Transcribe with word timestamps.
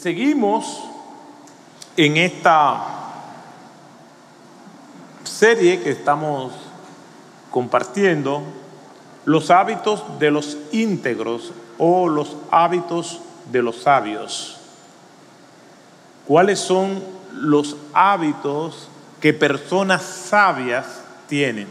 seguimos 0.00 0.84
en 1.96 2.16
esta 2.16 2.82
serie 5.24 5.80
que 5.80 5.90
estamos 5.90 6.52
compartiendo, 7.50 8.42
los 9.24 9.50
hábitos 9.50 10.04
de 10.18 10.30
los 10.30 10.56
íntegros 10.72 11.52
o 11.78 12.08
los 12.08 12.36
hábitos 12.50 13.20
de 13.50 13.62
los 13.62 13.76
sabios. 13.76 14.58
¿Cuáles 16.26 16.60
son 16.60 17.02
los 17.32 17.76
hábitos 17.92 18.88
que 19.20 19.32
personas 19.32 20.02
sabias 20.02 21.02
tienen? 21.28 21.68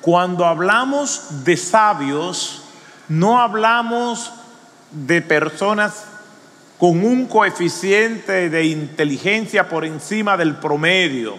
Cuando 0.00 0.44
hablamos 0.44 1.44
de 1.44 1.56
sabios, 1.56 2.62
no 3.08 3.40
hablamos 3.40 4.32
de 4.90 5.22
personas 5.22 6.04
con 6.82 7.04
un 7.04 7.26
coeficiente 7.26 8.50
de 8.50 8.64
inteligencia 8.64 9.68
por 9.68 9.84
encima 9.84 10.36
del 10.36 10.56
promedio. 10.56 11.36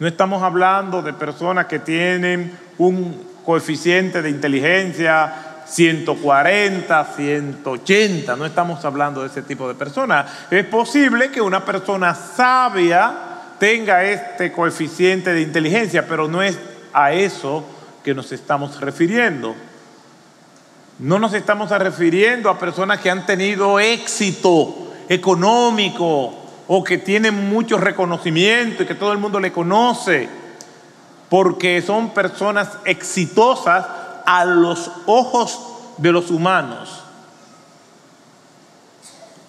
No 0.00 0.08
estamos 0.08 0.42
hablando 0.42 1.02
de 1.02 1.12
personas 1.12 1.66
que 1.66 1.78
tienen 1.78 2.58
un 2.76 3.28
coeficiente 3.44 4.22
de 4.22 4.28
inteligencia 4.28 5.62
140, 5.66 7.04
180, 7.14 8.34
no 8.34 8.44
estamos 8.44 8.84
hablando 8.84 9.20
de 9.20 9.28
ese 9.28 9.42
tipo 9.42 9.68
de 9.68 9.76
personas. 9.76 10.28
Es 10.50 10.64
posible 10.64 11.30
que 11.30 11.40
una 11.40 11.64
persona 11.64 12.12
sabia 12.12 13.14
tenga 13.60 14.02
este 14.02 14.50
coeficiente 14.50 15.32
de 15.32 15.42
inteligencia, 15.42 16.08
pero 16.08 16.26
no 16.26 16.42
es 16.42 16.58
a 16.92 17.12
eso 17.12 17.64
que 18.02 18.14
nos 18.14 18.32
estamos 18.32 18.80
refiriendo. 18.80 19.54
No 21.00 21.18
nos 21.18 21.32
estamos 21.32 21.70
refiriendo 21.70 22.50
a 22.50 22.58
personas 22.58 23.00
que 23.00 23.10
han 23.10 23.24
tenido 23.24 23.80
éxito 23.80 24.92
económico 25.08 26.34
o 26.68 26.84
que 26.84 26.98
tienen 26.98 27.48
mucho 27.48 27.78
reconocimiento 27.78 28.82
y 28.82 28.86
que 28.86 28.94
todo 28.94 29.10
el 29.12 29.18
mundo 29.18 29.40
le 29.40 29.50
conoce, 29.50 30.28
porque 31.30 31.80
son 31.80 32.10
personas 32.10 32.68
exitosas 32.84 33.86
a 34.26 34.44
los 34.44 34.90
ojos 35.06 35.58
de 35.96 36.12
los 36.12 36.30
humanos. 36.30 37.02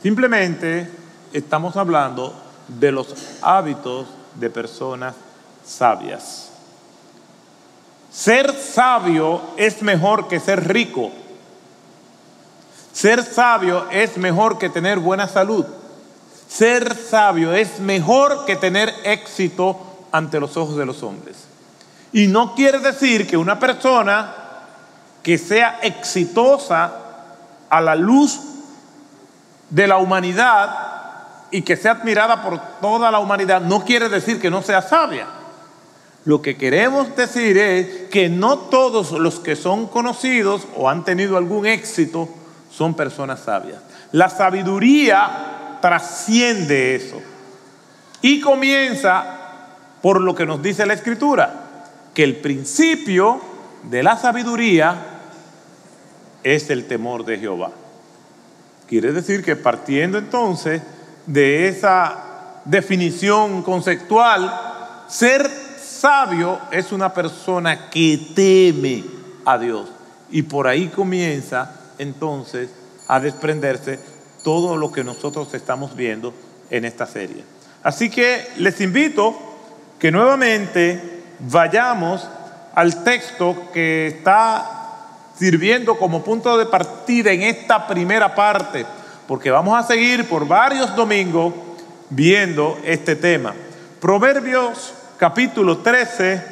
Simplemente 0.01 0.89
estamos 1.33 1.75
hablando 1.75 2.33
de 2.69 2.93
los 2.93 3.13
hábitos 3.41 4.07
de 4.35 4.49
personas 4.49 5.15
sabias. 5.65 6.49
Ser 8.09 8.55
sabio 8.55 9.41
es 9.57 9.81
mejor 9.81 10.29
que 10.29 10.39
ser 10.39 10.71
rico. 10.71 11.11
Ser 12.93 13.23
sabio 13.23 13.89
es 13.89 14.17
mejor 14.17 14.57
que 14.57 14.69
tener 14.69 14.99
buena 14.99 15.27
salud. 15.27 15.65
Ser 16.47 16.95
sabio 16.95 17.53
es 17.53 17.79
mejor 17.79 18.45
que 18.45 18.55
tener 18.55 18.93
éxito 19.03 19.79
ante 20.11 20.39
los 20.39 20.57
ojos 20.57 20.75
de 20.75 20.85
los 20.85 21.01
hombres. 21.03 21.37
Y 22.11 22.27
no 22.27 22.55
quiere 22.55 22.79
decir 22.79 23.25
que 23.25 23.37
una 23.37 23.57
persona 23.57 24.35
que 25.23 25.37
sea 25.37 25.79
exitosa 25.81 26.91
a 27.69 27.79
la 27.81 27.95
luz 27.95 28.39
de 29.69 29.87
la 29.87 29.97
humanidad 29.97 30.75
y 31.51 31.61
que 31.61 31.77
sea 31.77 31.93
admirada 31.93 32.41
por 32.43 32.59
toda 32.81 33.11
la 33.11 33.19
humanidad, 33.19 33.61
no 33.61 33.85
quiere 33.85 34.09
decir 34.09 34.41
que 34.41 34.51
no 34.51 34.61
sea 34.61 34.81
sabia. 34.81 35.27
Lo 36.25 36.41
que 36.41 36.57
queremos 36.57 37.15
decir 37.15 37.57
es 37.57 38.09
que 38.09 38.27
no 38.29 38.57
todos 38.57 39.11
los 39.11 39.39
que 39.39 39.55
son 39.55 39.87
conocidos 39.87 40.67
o 40.75 40.89
han 40.89 41.05
tenido 41.05 41.37
algún 41.37 41.65
éxito 41.65 42.27
son 42.81 42.95
personas 42.95 43.41
sabias. 43.41 43.79
La 44.11 44.27
sabiduría 44.27 45.77
trasciende 45.83 46.95
eso 46.95 47.21
y 48.23 48.41
comienza 48.41 49.37
por 50.01 50.19
lo 50.19 50.33
que 50.33 50.47
nos 50.47 50.63
dice 50.63 50.87
la 50.87 50.95
escritura, 50.95 51.53
que 52.15 52.23
el 52.23 52.37
principio 52.37 53.39
de 53.83 54.01
la 54.01 54.17
sabiduría 54.17 54.95
es 56.41 56.71
el 56.71 56.87
temor 56.87 57.23
de 57.23 57.37
Jehová. 57.37 57.69
Quiere 58.87 59.11
decir 59.11 59.45
que 59.45 59.55
partiendo 59.55 60.17
entonces 60.17 60.81
de 61.27 61.67
esa 61.67 62.63
definición 62.65 63.61
conceptual, 63.61 64.59
ser 65.07 65.47
sabio 65.79 66.59
es 66.71 66.91
una 66.91 67.13
persona 67.13 67.91
que 67.91 68.31
teme 68.35 69.03
a 69.45 69.59
Dios. 69.59 69.87
Y 70.31 70.41
por 70.41 70.65
ahí 70.65 70.87
comienza 70.87 71.75
entonces 72.01 72.69
a 73.07 73.19
desprenderse 73.19 73.99
todo 74.43 74.75
lo 74.75 74.91
que 74.91 75.03
nosotros 75.03 75.53
estamos 75.53 75.95
viendo 75.95 76.33
en 76.71 76.83
esta 76.83 77.05
serie. 77.05 77.43
Así 77.83 78.09
que 78.09 78.47
les 78.57 78.81
invito 78.81 79.37
que 79.99 80.11
nuevamente 80.11 80.99
vayamos 81.39 82.27
al 82.73 83.03
texto 83.03 83.69
que 83.71 84.07
está 84.07 84.79
sirviendo 85.37 85.97
como 85.97 86.23
punto 86.23 86.57
de 86.57 86.65
partida 86.65 87.31
en 87.31 87.43
esta 87.43 87.87
primera 87.87 88.33
parte, 88.33 88.85
porque 89.27 89.51
vamos 89.51 89.77
a 89.77 89.87
seguir 89.87 90.27
por 90.27 90.47
varios 90.47 90.95
domingos 90.95 91.53
viendo 92.09 92.79
este 92.83 93.15
tema. 93.15 93.53
Proverbios 93.99 94.93
capítulo 95.17 95.77
13, 95.77 96.43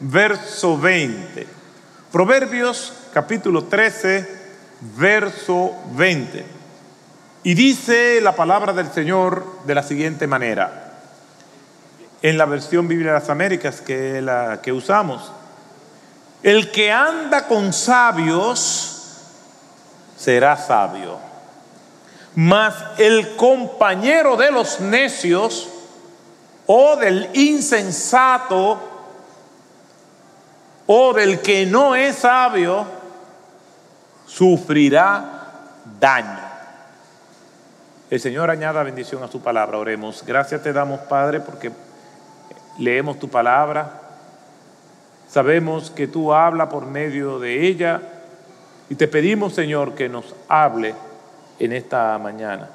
verso 0.00 0.78
20. 0.78 1.46
Proverbios 2.10 2.92
capítulo 3.12 3.64
13, 3.64 4.43
verso 4.96 5.74
20. 5.92 6.44
Y 7.42 7.54
dice 7.54 8.20
la 8.20 8.34
palabra 8.34 8.72
del 8.72 8.90
Señor 8.90 9.46
de 9.66 9.74
la 9.74 9.82
siguiente 9.82 10.26
manera. 10.26 10.92
En 12.22 12.38
la 12.38 12.46
versión 12.46 12.88
Biblia 12.88 13.12
de 13.12 13.20
las 13.20 13.28
Américas, 13.28 13.80
que 13.80 14.22
la 14.22 14.60
que 14.62 14.72
usamos. 14.72 15.30
El 16.42 16.70
que 16.70 16.92
anda 16.92 17.46
con 17.46 17.72
sabios 17.72 18.94
será 20.16 20.56
sabio. 20.56 21.18
Mas 22.34 22.74
el 22.98 23.36
compañero 23.36 24.36
de 24.36 24.50
los 24.50 24.80
necios 24.80 25.68
o 26.66 26.96
del 26.96 27.28
insensato 27.34 28.80
o 30.86 31.12
del 31.12 31.40
que 31.40 31.66
no 31.66 31.94
es 31.94 32.16
sabio 32.16 32.86
sufrirá 34.36 35.42
daño. 36.00 36.40
El 38.10 38.20
Señor 38.20 38.50
añada 38.50 38.82
bendición 38.82 39.22
a 39.22 39.28
su 39.28 39.40
palabra. 39.40 39.78
Oremos. 39.78 40.24
Gracias 40.26 40.62
te 40.62 40.72
damos, 40.72 41.00
Padre, 41.00 41.40
porque 41.40 41.70
leemos 42.78 43.18
tu 43.18 43.28
palabra. 43.28 44.00
Sabemos 45.28 45.90
que 45.90 46.06
tú 46.06 46.32
hablas 46.32 46.68
por 46.68 46.86
medio 46.86 47.38
de 47.38 47.66
ella 47.66 48.02
y 48.88 48.96
te 48.96 49.08
pedimos, 49.08 49.54
Señor, 49.54 49.94
que 49.94 50.08
nos 50.08 50.34
hable 50.48 50.94
en 51.58 51.72
esta 51.72 52.18
mañana. 52.18 52.68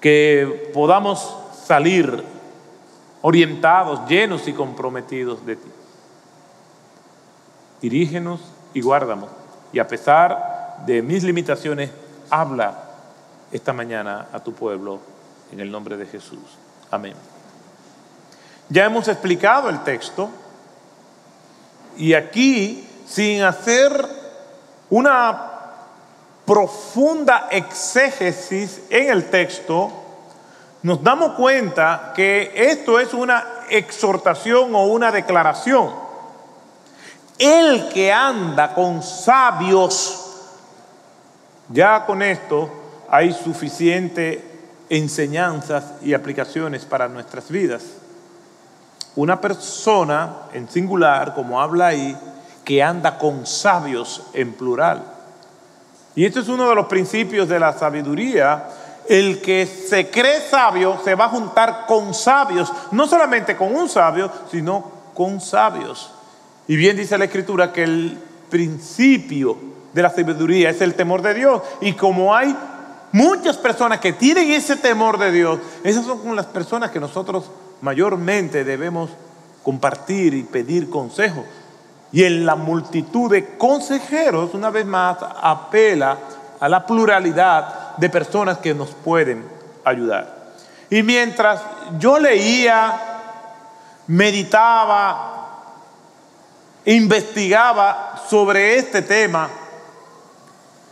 Que 0.00 0.70
podamos 0.74 1.36
salir 1.64 2.24
orientados, 3.20 4.08
llenos 4.08 4.48
y 4.48 4.52
comprometidos 4.52 5.44
de 5.46 5.56
ti. 5.56 5.68
Dirígenos 7.80 8.40
y 8.74 8.80
guárdamos 8.80 9.41
y 9.72 9.78
a 9.78 9.86
pesar 9.86 10.84
de 10.86 11.02
mis 11.02 11.22
limitaciones, 11.22 11.90
habla 12.30 12.74
esta 13.50 13.72
mañana 13.72 14.28
a 14.32 14.40
tu 14.40 14.52
pueblo 14.54 15.00
en 15.52 15.60
el 15.60 15.70
nombre 15.70 15.96
de 15.96 16.06
Jesús. 16.06 16.38
Amén. 16.90 17.14
Ya 18.68 18.84
hemos 18.84 19.08
explicado 19.08 19.68
el 19.68 19.82
texto 19.84 20.30
y 21.96 22.14
aquí, 22.14 22.88
sin 23.06 23.42
hacer 23.42 23.92
una 24.88 25.50
profunda 26.46 27.48
exégesis 27.50 28.82
en 28.90 29.10
el 29.10 29.30
texto, 29.30 29.92
nos 30.82 31.02
damos 31.02 31.32
cuenta 31.34 32.12
que 32.16 32.52
esto 32.54 32.98
es 32.98 33.14
una 33.14 33.44
exhortación 33.70 34.74
o 34.74 34.86
una 34.86 35.12
declaración. 35.12 35.90
El 37.44 37.88
que 37.88 38.12
anda 38.12 38.72
con 38.72 39.02
sabios, 39.02 40.28
ya 41.70 42.06
con 42.06 42.22
esto 42.22 42.70
hay 43.08 43.32
suficiente 43.32 44.48
enseñanzas 44.88 45.94
y 46.02 46.14
aplicaciones 46.14 46.84
para 46.84 47.08
nuestras 47.08 47.50
vidas. 47.50 47.82
Una 49.16 49.40
persona 49.40 50.34
en 50.52 50.68
singular, 50.68 51.34
como 51.34 51.60
habla 51.60 51.88
ahí, 51.88 52.16
que 52.64 52.80
anda 52.80 53.18
con 53.18 53.44
sabios 53.44 54.22
en 54.34 54.52
plural. 54.52 55.02
Y 56.14 56.24
esto 56.24 56.38
es 56.38 56.48
uno 56.48 56.68
de 56.68 56.76
los 56.76 56.86
principios 56.86 57.48
de 57.48 57.58
la 57.58 57.72
sabiduría. 57.72 58.68
El 59.08 59.42
que 59.42 59.66
se 59.66 60.10
cree 60.10 60.42
sabio 60.48 61.00
se 61.02 61.16
va 61.16 61.24
a 61.24 61.30
juntar 61.30 61.86
con 61.88 62.14
sabios, 62.14 62.72
no 62.92 63.08
solamente 63.08 63.56
con 63.56 63.74
un 63.74 63.88
sabio, 63.88 64.30
sino 64.48 64.92
con 65.12 65.40
sabios. 65.40 66.12
Y 66.68 66.76
bien 66.76 66.96
dice 66.96 67.18
la 67.18 67.24
Escritura 67.24 67.72
que 67.72 67.84
el 67.84 68.18
principio 68.48 69.56
de 69.92 70.02
la 70.02 70.10
sabiduría 70.10 70.70
es 70.70 70.80
el 70.80 70.94
temor 70.94 71.22
de 71.22 71.34
Dios. 71.34 71.62
Y 71.80 71.92
como 71.92 72.34
hay 72.34 72.56
Muchas 73.12 73.58
personas 73.58 74.00
que 74.00 74.14
tienen 74.14 74.50
ese 74.50 74.76
temor 74.76 75.18
de 75.18 75.30
Dios, 75.30 75.58
esas 75.84 76.06
son 76.06 76.34
las 76.34 76.46
personas 76.46 76.90
que 76.90 76.98
nosotros 76.98 77.50
mayormente 77.82 78.64
debemos 78.64 79.10
compartir 79.62 80.32
y 80.32 80.44
pedir 80.44 80.88
consejos. 80.88 81.44
Y 82.10 82.24
en 82.24 82.46
la 82.46 82.56
multitud 82.56 83.30
de 83.30 83.58
consejeros, 83.58 84.54
una 84.54 84.70
vez 84.70 84.86
más, 84.86 85.18
apela 85.42 86.16
a 86.58 86.68
la 86.70 86.86
pluralidad 86.86 87.96
de 87.98 88.08
personas 88.08 88.58
que 88.58 88.72
nos 88.72 88.88
pueden 88.88 89.44
ayudar. 89.84 90.54
Y 90.88 91.02
mientras 91.02 91.60
yo 91.98 92.18
leía, 92.18 92.98
meditaba, 94.06 95.31
investigaba 96.84 98.22
sobre 98.28 98.76
este 98.76 99.02
tema, 99.02 99.48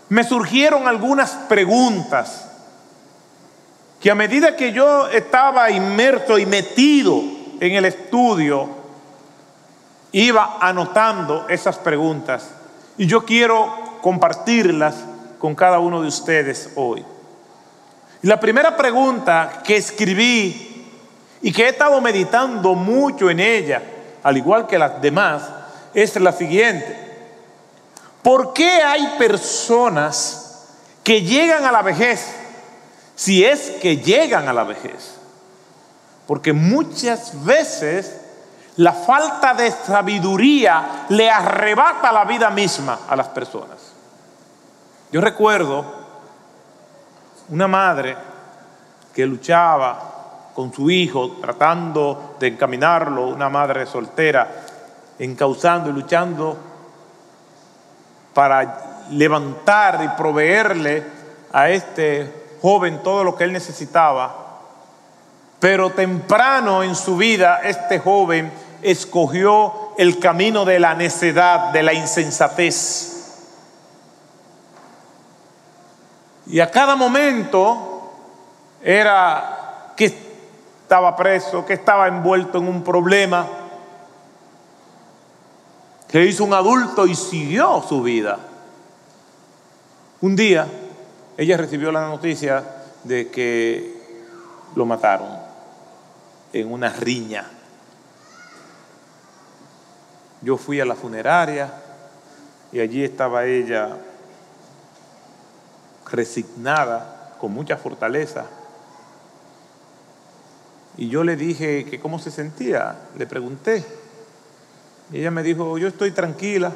me 0.08 0.24
surgieron 0.24 0.88
algunas 0.88 1.30
preguntas 1.48 2.46
que 4.00 4.10
a 4.10 4.14
medida 4.14 4.56
que 4.56 4.72
yo 4.72 5.08
estaba 5.08 5.70
inmerso 5.70 6.38
y 6.38 6.46
metido 6.46 7.22
en 7.60 7.74
el 7.74 7.84
estudio, 7.84 8.68
iba 10.12 10.56
anotando 10.60 11.46
esas 11.48 11.78
preguntas. 11.78 12.50
Y 12.96 13.06
yo 13.06 13.24
quiero 13.24 13.98
compartirlas 14.00 14.96
con 15.38 15.54
cada 15.54 15.78
uno 15.78 16.02
de 16.02 16.08
ustedes 16.08 16.70
hoy. 16.76 17.04
la 18.22 18.38
primera 18.38 18.76
pregunta 18.76 19.62
que 19.64 19.76
escribí 19.76 20.86
y 21.40 21.52
que 21.52 21.64
he 21.64 21.68
estado 21.68 22.00
meditando 22.00 22.74
mucho 22.74 23.30
en 23.30 23.40
ella, 23.40 23.82
al 24.22 24.36
igual 24.36 24.66
que 24.66 24.78
las 24.78 25.00
demás, 25.00 25.42
es 25.94 26.16
la 26.16 26.32
siguiente. 26.32 27.08
¿Por 28.22 28.52
qué 28.52 28.82
hay 28.82 29.14
personas 29.18 30.68
que 31.02 31.22
llegan 31.22 31.64
a 31.64 31.72
la 31.72 31.82
vejez? 31.82 32.34
Si 33.14 33.44
es 33.44 33.72
que 33.82 33.98
llegan 33.98 34.48
a 34.48 34.52
la 34.52 34.64
vejez. 34.64 35.16
Porque 36.26 36.52
muchas 36.52 37.44
veces 37.44 38.20
la 38.76 38.92
falta 38.92 39.54
de 39.54 39.70
sabiduría 39.70 41.06
le 41.08 41.30
arrebata 41.30 42.12
la 42.12 42.24
vida 42.24 42.50
misma 42.50 43.00
a 43.08 43.16
las 43.16 43.28
personas. 43.28 43.78
Yo 45.12 45.20
recuerdo 45.20 45.84
una 47.48 47.66
madre 47.66 48.16
que 49.12 49.26
luchaba 49.26 50.50
con 50.54 50.72
su 50.72 50.90
hijo 50.90 51.38
tratando 51.40 52.36
de 52.38 52.48
encaminarlo, 52.48 53.26
una 53.26 53.48
madre 53.48 53.86
soltera, 53.86 54.66
encauzando 55.20 55.90
y 55.90 55.92
luchando 55.92 56.56
para 58.32 59.04
levantar 59.10 60.00
y 60.02 60.08
proveerle 60.16 61.04
a 61.52 61.68
este 61.68 62.56
joven 62.62 63.02
todo 63.02 63.22
lo 63.22 63.36
que 63.36 63.44
él 63.44 63.52
necesitaba. 63.52 64.34
Pero 65.60 65.90
temprano 65.90 66.82
en 66.82 66.96
su 66.96 67.18
vida 67.18 67.60
este 67.62 67.98
joven 67.98 68.50
escogió 68.80 69.92
el 69.98 70.18
camino 70.18 70.64
de 70.64 70.80
la 70.80 70.94
necedad, 70.94 71.70
de 71.70 71.82
la 71.82 71.92
insensatez. 71.92 73.18
Y 76.46 76.60
a 76.60 76.70
cada 76.70 76.96
momento 76.96 78.12
era 78.82 79.92
que 79.94 80.06
estaba 80.06 81.14
preso, 81.14 81.66
que 81.66 81.74
estaba 81.74 82.08
envuelto 82.08 82.56
en 82.56 82.68
un 82.68 82.82
problema, 82.82 83.46
que 86.10 86.24
hizo 86.24 86.44
un 86.44 86.52
adulto 86.52 87.06
y 87.06 87.14
siguió 87.14 87.84
su 87.88 88.02
vida. 88.02 88.38
Un 90.20 90.34
día 90.34 90.66
ella 91.36 91.56
recibió 91.56 91.92
la 91.92 92.08
noticia 92.08 92.64
de 93.04 93.30
que 93.30 94.00
lo 94.74 94.84
mataron 94.84 95.38
en 96.52 96.70
una 96.70 96.90
riña. 96.90 97.46
Yo 100.42 100.56
fui 100.56 100.80
a 100.80 100.84
la 100.84 100.96
funeraria 100.96 101.72
y 102.72 102.80
allí 102.80 103.04
estaba 103.04 103.44
ella 103.44 103.96
resignada, 106.10 107.36
con 107.40 107.52
mucha 107.52 107.76
fortaleza. 107.76 108.46
Y 110.96 111.08
yo 111.08 111.24
le 111.24 111.36
dije 111.36 111.84
que 111.84 112.00
cómo 112.00 112.18
se 112.18 112.30
sentía, 112.30 112.98
le 113.16 113.26
pregunté. 113.26 113.99
Y 115.12 115.20
ella 115.20 115.30
me 115.30 115.42
dijo, 115.42 115.76
yo 115.78 115.88
estoy 115.88 116.12
tranquila, 116.12 116.72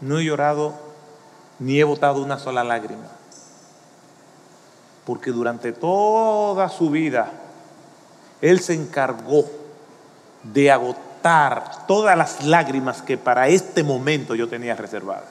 no 0.00 0.18
he 0.18 0.24
llorado 0.24 0.74
ni 1.58 1.78
he 1.78 1.84
botado 1.84 2.22
una 2.22 2.38
sola 2.38 2.64
lágrima. 2.64 3.08
Porque 5.06 5.30
durante 5.30 5.72
toda 5.72 6.68
su 6.68 6.90
vida, 6.90 7.30
Él 8.40 8.60
se 8.60 8.74
encargó 8.74 9.44
de 10.42 10.70
agotar 10.70 11.86
todas 11.86 12.16
las 12.16 12.44
lágrimas 12.44 13.02
que 13.02 13.16
para 13.16 13.48
este 13.48 13.82
momento 13.82 14.34
yo 14.34 14.48
tenía 14.48 14.74
reservadas. 14.74 15.24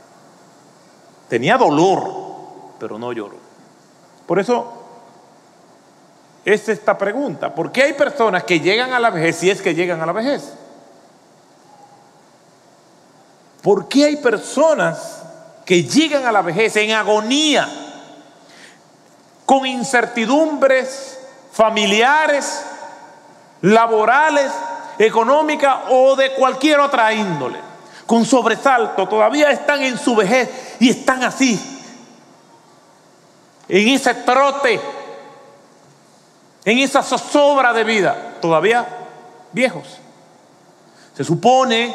Tenía 1.27 1.57
dolor, 1.57 2.11
pero 2.79 2.97
no 2.97 3.11
lloró. 3.11 3.37
Por 4.25 4.39
eso 4.39 4.82
es 6.45 6.67
esta 6.67 6.97
pregunta. 6.97 7.53
¿Por 7.53 7.71
qué 7.71 7.83
hay 7.83 7.93
personas 7.93 8.43
que 8.43 8.59
llegan 8.59 8.93
a 8.93 8.99
la 8.99 9.09
vejez 9.09 9.37
si 9.37 9.49
es 9.49 9.61
que 9.61 9.73
llegan 9.73 10.01
a 10.01 10.05
la 10.05 10.11
vejez? 10.11 10.53
¿Por 13.61 13.87
qué 13.87 14.05
hay 14.05 14.15
personas 14.17 15.21
que 15.65 15.83
llegan 15.83 16.25
a 16.25 16.31
la 16.31 16.41
vejez 16.41 16.75
en 16.75 16.91
agonía, 16.91 17.69
con 19.45 19.65
incertidumbres 19.65 21.17
familiares, 21.53 22.65
laborales, 23.61 24.51
económicas 24.99 25.77
o 25.89 26.15
de 26.17 26.33
cualquier 26.33 26.81
otra 26.81 27.13
índole? 27.13 27.59
Con 28.05 28.25
sobresalto, 28.25 29.07
todavía 29.07 29.49
están 29.49 29.81
en 29.81 29.97
su 29.97 30.13
vejez 30.13 30.49
y 30.81 30.89
están 30.89 31.23
así, 31.23 31.57
en 33.69 33.87
ese 33.87 34.13
trote 34.13 35.02
en 36.65 36.79
esa 36.79 37.03
zozobra 37.03 37.73
de 37.73 37.83
vida, 37.83 38.35
todavía 38.41 38.87
viejos. 39.51 39.99
Se 41.15 41.23
supone 41.23 41.93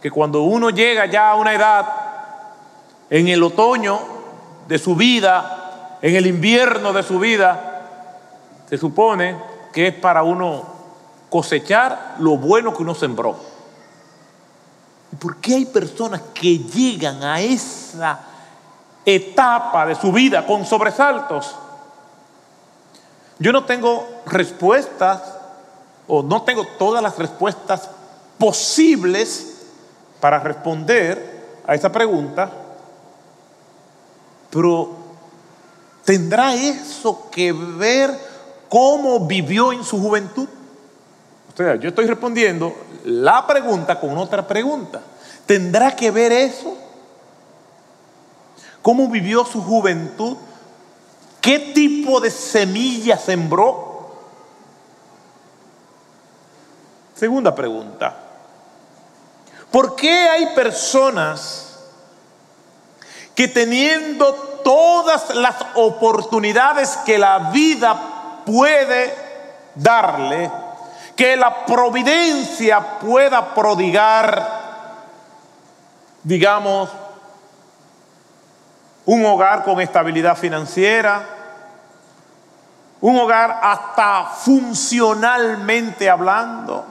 que 0.00 0.10
cuando 0.10 0.42
uno 0.42 0.70
llega 0.70 1.06
ya 1.06 1.30
a 1.30 1.36
una 1.36 1.54
edad, 1.54 1.86
en 3.10 3.28
el 3.28 3.42
otoño 3.42 4.00
de 4.66 4.78
su 4.78 4.96
vida, 4.96 5.98
en 6.00 6.16
el 6.16 6.26
invierno 6.26 6.92
de 6.92 7.02
su 7.02 7.18
vida, 7.18 7.82
se 8.68 8.78
supone 8.78 9.36
que 9.72 9.88
es 9.88 9.94
para 9.94 10.22
uno 10.22 10.64
cosechar 11.28 12.16
lo 12.18 12.38
bueno 12.38 12.74
que 12.74 12.82
uno 12.82 12.94
sembró. 12.94 13.36
¿Por 15.18 15.36
qué 15.36 15.56
hay 15.56 15.66
personas 15.66 16.22
que 16.32 16.58
llegan 16.58 17.22
a 17.22 17.40
esa 17.40 18.18
etapa 19.04 19.84
de 19.86 19.94
su 19.94 20.10
vida 20.10 20.46
con 20.46 20.64
sobresaltos? 20.64 21.54
Yo 23.38 23.52
no 23.52 23.64
tengo 23.64 24.06
respuestas 24.26 25.22
o 26.06 26.22
no 26.22 26.42
tengo 26.42 26.66
todas 26.78 27.02
las 27.02 27.18
respuestas 27.18 27.88
posibles 28.38 29.52
para 30.20 30.38
responder 30.38 31.60
a 31.66 31.74
esa 31.74 31.90
pregunta, 31.90 32.50
pero 34.50 34.90
¿tendrá 36.04 36.54
eso 36.54 37.28
que 37.30 37.52
ver 37.52 38.10
cómo 38.68 39.26
vivió 39.26 39.72
en 39.72 39.84
su 39.84 40.00
juventud? 40.00 40.48
O 41.52 41.56
sea, 41.56 41.76
yo 41.76 41.88
estoy 41.88 42.06
respondiendo 42.06 42.74
la 43.04 43.46
pregunta 43.46 43.98
con 44.00 44.16
otra 44.16 44.46
pregunta. 44.46 45.00
¿Tendrá 45.46 45.94
que 45.94 46.10
ver 46.10 46.32
eso? 46.32 46.76
¿Cómo 48.80 49.08
vivió 49.08 49.44
su 49.44 49.62
juventud? 49.62 50.36
¿Qué 51.42 51.58
tipo 51.58 52.20
de 52.20 52.30
semilla 52.30 53.18
sembró? 53.18 54.14
Segunda 57.16 57.52
pregunta. 57.52 58.14
¿Por 59.72 59.96
qué 59.96 60.28
hay 60.28 60.54
personas 60.54 61.80
que 63.34 63.48
teniendo 63.48 64.34
todas 64.62 65.34
las 65.34 65.56
oportunidades 65.74 66.96
que 67.04 67.18
la 67.18 67.50
vida 67.50 68.42
puede 68.46 69.12
darle, 69.74 70.48
que 71.16 71.36
la 71.36 71.66
providencia 71.66 73.00
pueda 73.00 73.52
prodigar, 73.52 74.60
digamos, 76.22 76.88
un 79.06 79.24
hogar 79.24 79.64
con 79.64 79.80
estabilidad 79.80 80.36
financiera, 80.36 81.22
un 83.00 83.18
hogar 83.18 83.58
hasta 83.62 84.26
funcionalmente 84.26 86.08
hablando, 86.08 86.86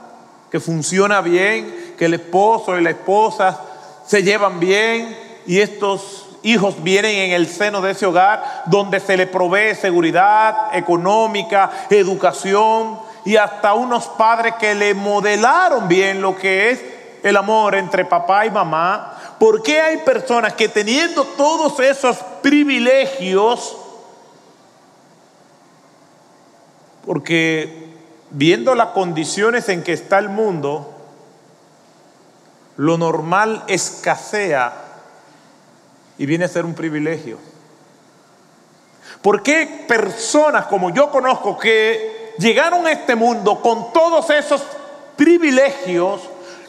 que 0.50 0.60
funciona 0.60 1.20
bien, 1.22 1.94
que 1.96 2.04
el 2.04 2.14
esposo 2.14 2.78
y 2.78 2.82
la 2.82 2.90
esposa 2.90 3.58
se 4.06 4.22
llevan 4.22 4.60
bien 4.60 5.16
y 5.46 5.60
estos 5.60 6.28
hijos 6.42 6.82
vienen 6.82 7.16
en 7.16 7.30
el 7.32 7.46
seno 7.46 7.80
de 7.80 7.92
ese 7.92 8.04
hogar 8.04 8.64
donde 8.66 9.00
se 9.00 9.16
le 9.16 9.26
provee 9.26 9.74
seguridad 9.74 10.74
económica, 10.74 11.70
educación 11.88 12.98
y 13.24 13.36
hasta 13.36 13.74
unos 13.74 14.06
padres 14.08 14.54
que 14.58 14.74
le 14.74 14.94
modelaron 14.94 15.88
bien 15.88 16.20
lo 16.20 16.36
que 16.36 16.70
es 16.70 16.84
el 17.22 17.36
amor 17.36 17.74
entre 17.74 18.04
papá 18.04 18.44
y 18.46 18.50
mamá. 18.50 19.16
¿Por 19.42 19.60
qué 19.60 19.80
hay 19.80 19.96
personas 19.96 20.52
que 20.52 20.68
teniendo 20.68 21.24
todos 21.24 21.80
esos 21.80 22.16
privilegios, 22.42 23.76
porque 27.04 27.88
viendo 28.30 28.72
las 28.76 28.90
condiciones 28.90 29.68
en 29.68 29.82
que 29.82 29.94
está 29.94 30.20
el 30.20 30.28
mundo, 30.28 30.94
lo 32.76 32.96
normal 32.96 33.64
escasea 33.66 34.74
y 36.18 36.24
viene 36.24 36.44
a 36.44 36.48
ser 36.48 36.64
un 36.64 36.74
privilegio. 36.74 37.38
¿Por 39.22 39.42
qué 39.42 39.86
personas 39.88 40.66
como 40.66 40.90
yo 40.90 41.10
conozco 41.10 41.58
que 41.58 42.32
llegaron 42.38 42.86
a 42.86 42.92
este 42.92 43.16
mundo 43.16 43.60
con 43.60 43.92
todos 43.92 44.30
esos 44.30 44.62
privilegios 45.16 46.20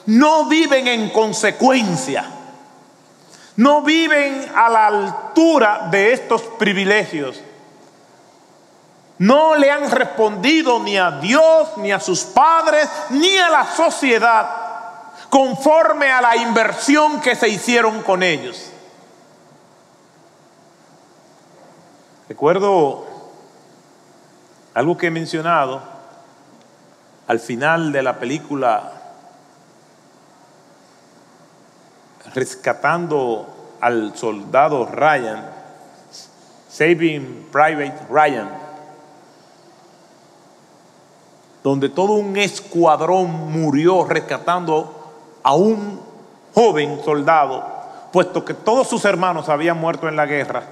no 0.07 0.45
viven 0.49 0.87
en 0.87 1.11
consecuencia? 1.11 2.39
No 3.55 3.81
viven 3.81 4.51
a 4.55 4.69
la 4.69 4.87
altura 4.87 5.87
de 5.91 6.13
estos 6.13 6.41
privilegios. 6.41 7.41
No 9.19 9.55
le 9.55 9.69
han 9.69 9.89
respondido 9.91 10.79
ni 10.79 10.97
a 10.97 11.11
Dios, 11.11 11.77
ni 11.77 11.91
a 11.91 11.99
sus 11.99 12.23
padres, 12.23 12.89
ni 13.11 13.37
a 13.37 13.49
la 13.49 13.65
sociedad 13.65 14.63
conforme 15.33 16.11
a 16.11 16.21
la 16.21 16.35
inversión 16.35 17.19
que 17.19 17.35
se 17.35 17.49
hicieron 17.49 18.03
con 18.03 18.21
ellos. 18.21 18.71
Recuerdo 22.29 23.05
algo 24.75 24.95
que 24.95 25.07
he 25.07 25.11
mencionado 25.11 25.81
al 27.27 27.39
final 27.39 27.91
de 27.91 28.03
la 28.03 28.19
película 28.19 28.92
Rescatando 32.33 33.77
al 33.79 34.15
soldado 34.15 34.85
Ryan, 34.85 35.49
Saving 36.69 37.49
Private 37.51 38.07
Ryan, 38.09 38.49
donde 41.63 41.89
todo 41.89 42.13
un 42.13 42.35
escuadrón 42.37 43.51
murió 43.51 44.05
rescatando 44.05 45.39
a 45.43 45.53
un 45.53 46.01
joven 46.53 46.99
soldado, 47.05 47.63
puesto 48.11 48.43
que 48.43 48.53
todos 48.53 48.87
sus 48.87 49.05
hermanos 49.05 49.49
habían 49.49 49.79
muerto 49.79 50.07
en 50.07 50.15
la 50.15 50.25
guerra 50.25 50.63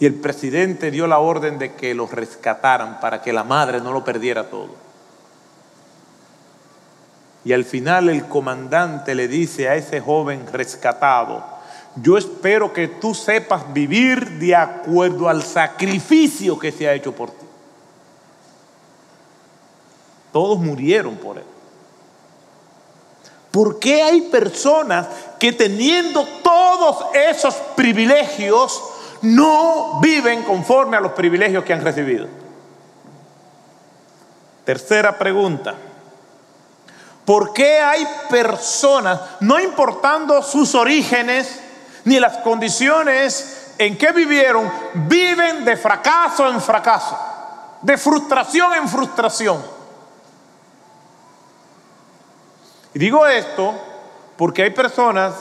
y 0.00 0.06
el 0.06 0.14
presidente 0.14 0.90
dio 0.90 1.06
la 1.06 1.18
orden 1.18 1.58
de 1.58 1.74
que 1.74 1.94
lo 1.94 2.06
rescataran 2.06 3.00
para 3.00 3.22
que 3.22 3.32
la 3.32 3.44
madre 3.44 3.80
no 3.80 3.92
lo 3.92 4.04
perdiera 4.04 4.50
todo. 4.50 4.70
Y 7.44 7.52
al 7.52 7.64
final 7.64 8.08
el 8.08 8.26
comandante 8.26 9.14
le 9.14 9.28
dice 9.28 9.68
a 9.68 9.74
ese 9.74 10.00
joven 10.00 10.46
rescatado, 10.52 11.44
yo 11.96 12.16
espero 12.16 12.72
que 12.72 12.88
tú 12.88 13.14
sepas 13.14 13.72
vivir 13.72 14.38
de 14.38 14.56
acuerdo 14.56 15.28
al 15.28 15.42
sacrificio 15.42 16.58
que 16.58 16.72
se 16.72 16.88
ha 16.88 16.94
hecho 16.94 17.14
por 17.14 17.30
ti. 17.30 17.46
Todos 20.32 20.58
murieron 20.58 21.16
por 21.16 21.38
él. 21.38 21.44
¿Por 23.50 23.78
qué 23.78 24.02
hay 24.02 24.22
personas 24.22 25.06
que 25.38 25.52
teniendo 25.52 26.26
todos 26.42 27.14
esos 27.14 27.54
privilegios 27.76 28.82
no 29.24 30.00
viven 30.00 30.42
conforme 30.42 30.96
a 30.96 31.00
los 31.00 31.12
privilegios 31.12 31.64
que 31.64 31.72
han 31.72 31.82
recibido. 31.82 32.26
Tercera 34.64 35.18
pregunta. 35.18 35.74
¿Por 37.24 37.52
qué 37.52 37.80
hay 37.80 38.06
personas, 38.28 39.20
no 39.40 39.58
importando 39.58 40.42
sus 40.42 40.74
orígenes 40.74 41.60
ni 42.04 42.20
las 42.20 42.38
condiciones 42.38 43.72
en 43.78 43.96
que 43.96 44.12
vivieron, 44.12 44.70
viven 44.94 45.64
de 45.64 45.76
fracaso 45.76 46.48
en 46.48 46.60
fracaso, 46.60 47.18
de 47.80 47.96
frustración 47.96 48.74
en 48.74 48.88
frustración? 48.88 49.64
Y 52.92 52.98
digo 52.98 53.26
esto 53.26 53.74
porque 54.36 54.62
hay 54.62 54.70
personas 54.70 55.34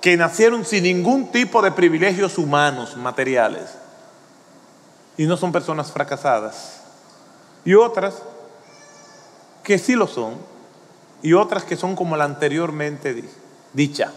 que 0.00 0.16
nacieron 0.16 0.64
sin 0.64 0.84
ningún 0.84 1.32
tipo 1.32 1.62
de 1.62 1.72
privilegios 1.72 2.38
humanos, 2.38 2.96
materiales, 2.96 3.70
y 5.16 5.26
no 5.26 5.36
son 5.36 5.50
personas 5.50 5.90
fracasadas. 5.90 6.80
Y 7.64 7.74
otras 7.74 8.22
que 9.62 9.78
sí 9.78 9.94
lo 9.94 10.06
son, 10.06 10.53
y 11.24 11.32
otras 11.32 11.64
que 11.64 11.74
son 11.74 11.96
como 11.96 12.18
la 12.18 12.24
anteriormente 12.24 13.24
dicha. 13.72 14.12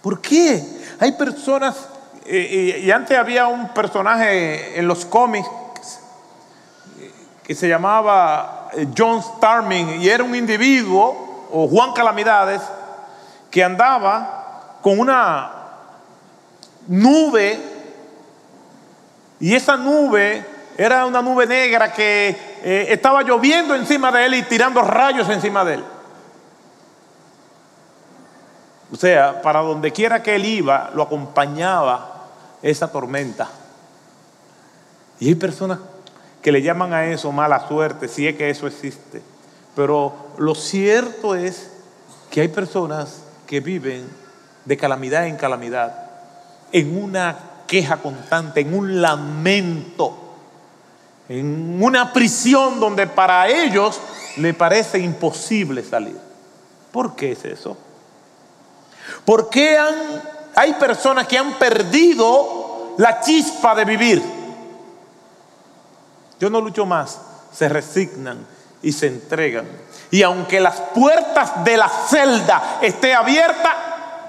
¿Por 0.00 0.20
qué? 0.20 0.64
Hay 1.00 1.10
personas, 1.12 1.88
eh, 2.24 2.80
y 2.84 2.90
antes 2.92 3.18
había 3.18 3.48
un 3.48 3.74
personaje 3.74 4.78
en 4.78 4.86
los 4.86 5.04
cómics 5.04 5.48
que 7.42 7.56
se 7.56 7.68
llamaba 7.68 8.68
eh, 8.74 8.86
John 8.96 9.20
Starming, 9.20 10.00
y 10.00 10.08
era 10.08 10.22
un 10.22 10.36
individuo, 10.36 11.48
o 11.50 11.66
Juan 11.66 11.92
Calamidades, 11.92 12.62
que 13.50 13.64
andaba 13.64 14.78
con 14.82 15.00
una 15.00 15.54
nube 16.86 17.58
y 19.40 19.56
esa 19.56 19.76
nube 19.76 20.44
era 20.78 21.04
una 21.04 21.20
nube 21.20 21.48
negra 21.48 21.92
que 21.92 22.28
eh, 22.62 22.86
estaba 22.90 23.24
lloviendo 23.24 23.74
encima 23.74 24.12
de 24.12 24.26
él 24.26 24.34
y 24.34 24.42
tirando 24.42 24.82
rayos 24.82 25.28
encima 25.30 25.64
de 25.64 25.74
él. 25.74 25.84
O 28.92 28.96
sea, 28.96 29.42
para 29.42 29.60
donde 29.60 29.92
quiera 29.92 30.22
que 30.22 30.36
él 30.36 30.44
iba, 30.44 30.90
lo 30.94 31.02
acompañaba 31.02 32.24
esa 32.62 32.90
tormenta. 32.90 33.48
Y 35.18 35.28
hay 35.28 35.34
personas 35.34 35.78
que 36.42 36.52
le 36.52 36.62
llaman 36.62 36.92
a 36.92 37.06
eso 37.06 37.32
mala 37.32 37.66
suerte, 37.66 38.06
si 38.08 38.28
es 38.28 38.36
que 38.36 38.48
eso 38.48 38.66
existe. 38.66 39.22
Pero 39.74 40.14
lo 40.38 40.54
cierto 40.54 41.34
es 41.34 41.70
que 42.30 42.42
hay 42.42 42.48
personas 42.48 43.22
que 43.46 43.60
viven 43.60 44.08
de 44.64 44.76
calamidad 44.76 45.26
en 45.26 45.36
calamidad, 45.36 46.10
en 46.72 47.02
una 47.02 47.36
queja 47.66 47.96
constante, 47.96 48.60
en 48.60 48.74
un 48.74 49.00
lamento, 49.00 50.16
en 51.28 51.82
una 51.82 52.12
prisión 52.12 52.78
donde 52.78 53.06
para 53.06 53.48
ellos 53.48 54.00
le 54.36 54.54
parece 54.54 54.98
imposible 54.98 55.82
salir. 55.82 56.18
¿Por 56.92 57.16
qué 57.16 57.32
es 57.32 57.44
eso? 57.44 57.76
¿Por 59.24 59.48
qué 59.50 59.78
hay 60.54 60.72
personas 60.74 61.26
que 61.26 61.38
han 61.38 61.54
perdido 61.54 62.94
la 62.98 63.20
chispa 63.20 63.74
de 63.74 63.84
vivir? 63.84 64.22
Yo 66.38 66.50
no 66.50 66.60
lucho 66.60 66.84
más, 66.86 67.20
se 67.52 67.68
resignan 67.68 68.46
y 68.82 68.92
se 68.92 69.06
entregan. 69.06 69.66
Y 70.10 70.22
aunque 70.22 70.60
las 70.60 70.80
puertas 70.94 71.64
de 71.64 71.76
la 71.76 71.88
celda 71.88 72.78
estén 72.82 73.16
abiertas, 73.16 73.74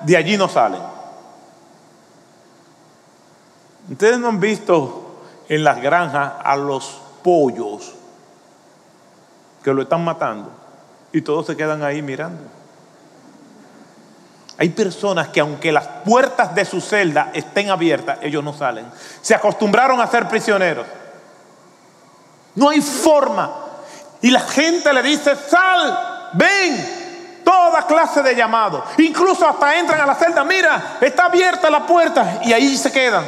de 0.01 0.17
allí 0.17 0.37
no 0.37 0.47
salen. 0.47 0.81
Ustedes 3.89 4.19
no 4.19 4.27
han 4.29 4.39
visto 4.39 5.21
en 5.47 5.63
las 5.63 5.81
granjas 5.81 6.33
a 6.43 6.55
los 6.55 6.99
pollos 7.23 7.93
que 9.63 9.73
lo 9.73 9.81
están 9.81 10.03
matando 10.03 10.51
y 11.11 11.21
todos 11.21 11.45
se 11.45 11.55
quedan 11.55 11.83
ahí 11.83 12.01
mirando. 12.01 12.43
Hay 14.59 14.69
personas 14.69 15.27
que 15.27 15.39
aunque 15.39 15.71
las 15.71 15.87
puertas 16.03 16.55
de 16.55 16.65
su 16.65 16.81
celda 16.81 17.29
estén 17.33 17.69
abiertas, 17.69 18.17
ellos 18.21 18.43
no 18.43 18.53
salen. 18.53 18.87
Se 19.21 19.35
acostumbraron 19.35 20.01
a 20.01 20.07
ser 20.07 20.27
prisioneros. 20.27 20.85
No 22.55 22.69
hay 22.69 22.81
forma. 22.81 23.51
Y 24.19 24.31
la 24.31 24.39
gente 24.39 24.91
le 24.91 25.03
dice, 25.03 25.35
sal, 25.35 26.29
ven, 26.33 27.41
toda 27.45 27.85
clase 27.85 28.23
de 28.23 28.35
llamados. 28.35 28.83
Incluso 28.97 29.47
hasta 29.47 29.77
entran 29.77 30.01
a 30.01 30.07
la 30.07 30.15
celda, 30.15 30.43
mira, 30.43 30.97
está 31.01 31.25
abierta 31.25 31.69
la 31.69 31.85
puerta 31.85 32.41
y 32.43 32.51
ahí 32.51 32.75
se 32.75 32.91
quedan. 32.91 33.25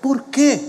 ¿Por 0.00 0.24
qué? 0.24 0.60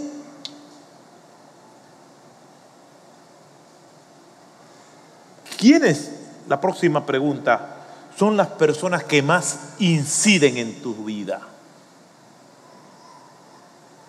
¿Quiénes? 5.57 6.11
La 6.47 6.61
próxima 6.61 7.03
pregunta. 7.03 7.72
Son 8.17 8.37
las 8.37 8.47
personas 8.47 9.03
que 9.03 9.21
más 9.21 9.59
inciden 9.79 10.57
en 10.57 10.81
tu 10.81 10.93
vida. 11.05 11.41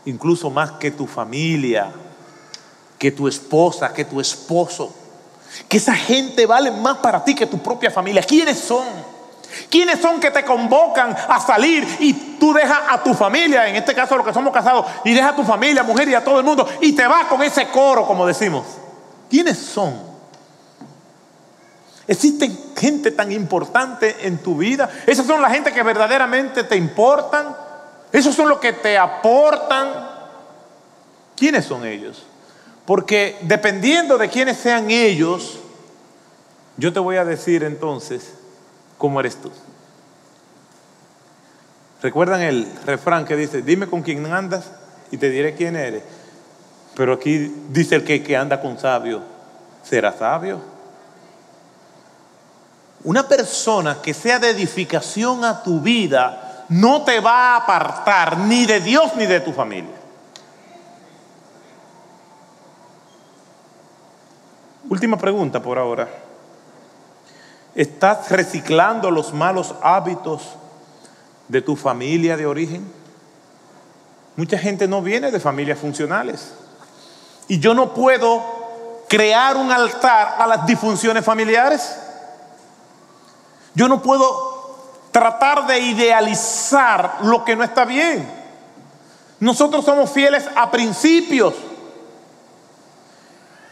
Incluso 0.04 0.50
más 0.50 0.72
que 0.72 0.90
tu 0.90 1.06
familia, 1.06 1.90
que 2.98 3.10
tu 3.10 3.26
esposa, 3.26 3.92
que 3.92 4.04
tu 4.04 4.20
esposo. 4.20 4.94
Que 5.68 5.78
esa 5.78 5.94
gente 5.94 6.46
vale 6.46 6.70
más 6.70 6.98
para 6.98 7.24
ti 7.24 7.34
que 7.34 7.46
tu 7.46 7.58
propia 7.58 7.90
familia. 7.90 8.22
¿Quiénes 8.22 8.58
son? 8.58 8.86
¿Quiénes 9.70 10.00
son 10.00 10.20
que 10.20 10.30
te 10.30 10.44
convocan 10.44 11.16
a 11.28 11.40
salir 11.40 11.86
y 12.00 12.12
tú 12.38 12.52
dejas 12.52 12.80
a 12.90 13.02
tu 13.02 13.14
familia, 13.14 13.68
en 13.68 13.76
este 13.76 13.94
caso 13.94 14.16
los 14.16 14.26
que 14.26 14.34
somos 14.34 14.52
casados, 14.52 14.86
y 15.04 15.12
dejas 15.12 15.32
a 15.32 15.36
tu 15.36 15.44
familia, 15.44 15.82
mujer 15.82 16.08
y 16.08 16.14
a 16.14 16.24
todo 16.24 16.38
el 16.38 16.44
mundo, 16.44 16.68
y 16.80 16.92
te 16.92 17.06
vas 17.06 17.26
con 17.26 17.42
ese 17.42 17.68
coro, 17.68 18.06
como 18.06 18.26
decimos? 18.26 18.64
¿Quiénes 19.30 19.58
son? 19.58 20.13
¿Existen 22.06 22.58
gente 22.76 23.10
tan 23.10 23.32
importante 23.32 24.26
en 24.26 24.38
tu 24.38 24.58
vida? 24.58 24.90
¿Esas 25.06 25.26
son 25.26 25.40
la 25.40 25.50
gente 25.50 25.72
que 25.72 25.82
verdaderamente 25.82 26.64
te 26.64 26.76
importan? 26.76 27.56
¿Esos 28.12 28.34
son 28.34 28.48
los 28.48 28.58
que 28.58 28.74
te 28.74 28.98
aportan? 28.98 29.88
¿Quiénes 31.34 31.64
son 31.64 31.86
ellos? 31.86 32.24
Porque 32.84 33.38
dependiendo 33.42 34.18
de 34.18 34.28
quiénes 34.28 34.58
sean 34.58 34.90
ellos, 34.90 35.58
yo 36.76 36.92
te 36.92 37.00
voy 37.00 37.16
a 37.16 37.24
decir 37.24 37.64
entonces 37.64 38.34
cómo 38.98 39.20
eres 39.20 39.36
tú. 39.36 39.50
¿Recuerdan 42.02 42.42
el 42.42 42.68
refrán 42.84 43.24
que 43.24 43.34
dice, 43.34 43.62
dime 43.62 43.86
con 43.86 44.02
quién 44.02 44.26
andas 44.26 44.70
y 45.10 45.16
te 45.16 45.30
diré 45.30 45.54
quién 45.54 45.74
eres? 45.74 46.02
Pero 46.94 47.14
aquí 47.14 47.50
dice 47.70 47.94
el 47.94 48.04
que, 48.04 48.22
que 48.22 48.36
anda 48.36 48.60
con 48.60 48.78
sabio, 48.78 49.22
¿será 49.82 50.12
sabio? 50.12 50.73
Una 53.04 53.28
persona 53.28 54.00
que 54.00 54.14
sea 54.14 54.38
de 54.38 54.50
edificación 54.50 55.44
a 55.44 55.62
tu 55.62 55.80
vida 55.80 56.64
no 56.70 57.02
te 57.02 57.20
va 57.20 57.52
a 57.52 57.56
apartar 57.56 58.38
ni 58.38 58.64
de 58.64 58.80
Dios 58.80 59.14
ni 59.16 59.26
de 59.26 59.40
tu 59.40 59.52
familia. 59.52 59.94
Última 64.88 65.18
pregunta 65.18 65.62
por 65.62 65.78
ahora. 65.78 66.08
¿Estás 67.74 68.30
reciclando 68.30 69.10
los 69.10 69.34
malos 69.34 69.74
hábitos 69.82 70.42
de 71.48 71.60
tu 71.60 71.76
familia 71.76 72.36
de 72.36 72.46
origen? 72.46 72.90
Mucha 74.36 74.58
gente 74.58 74.88
no 74.88 75.02
viene 75.02 75.30
de 75.30 75.40
familias 75.40 75.78
funcionales. 75.78 76.54
Y 77.48 77.58
yo 77.58 77.74
no 77.74 77.92
puedo 77.92 78.42
crear 79.08 79.56
un 79.56 79.70
altar 79.70 80.36
a 80.38 80.46
las 80.46 80.66
disfunciones 80.66 81.24
familiares. 81.24 81.98
Yo 83.74 83.88
no 83.88 84.00
puedo 84.00 84.54
tratar 85.10 85.66
de 85.66 85.78
idealizar 85.78 87.18
lo 87.22 87.44
que 87.44 87.56
no 87.56 87.64
está 87.64 87.84
bien. 87.84 88.28
Nosotros 89.40 89.84
somos 89.84 90.10
fieles 90.10 90.44
a 90.54 90.70
principios. 90.70 91.54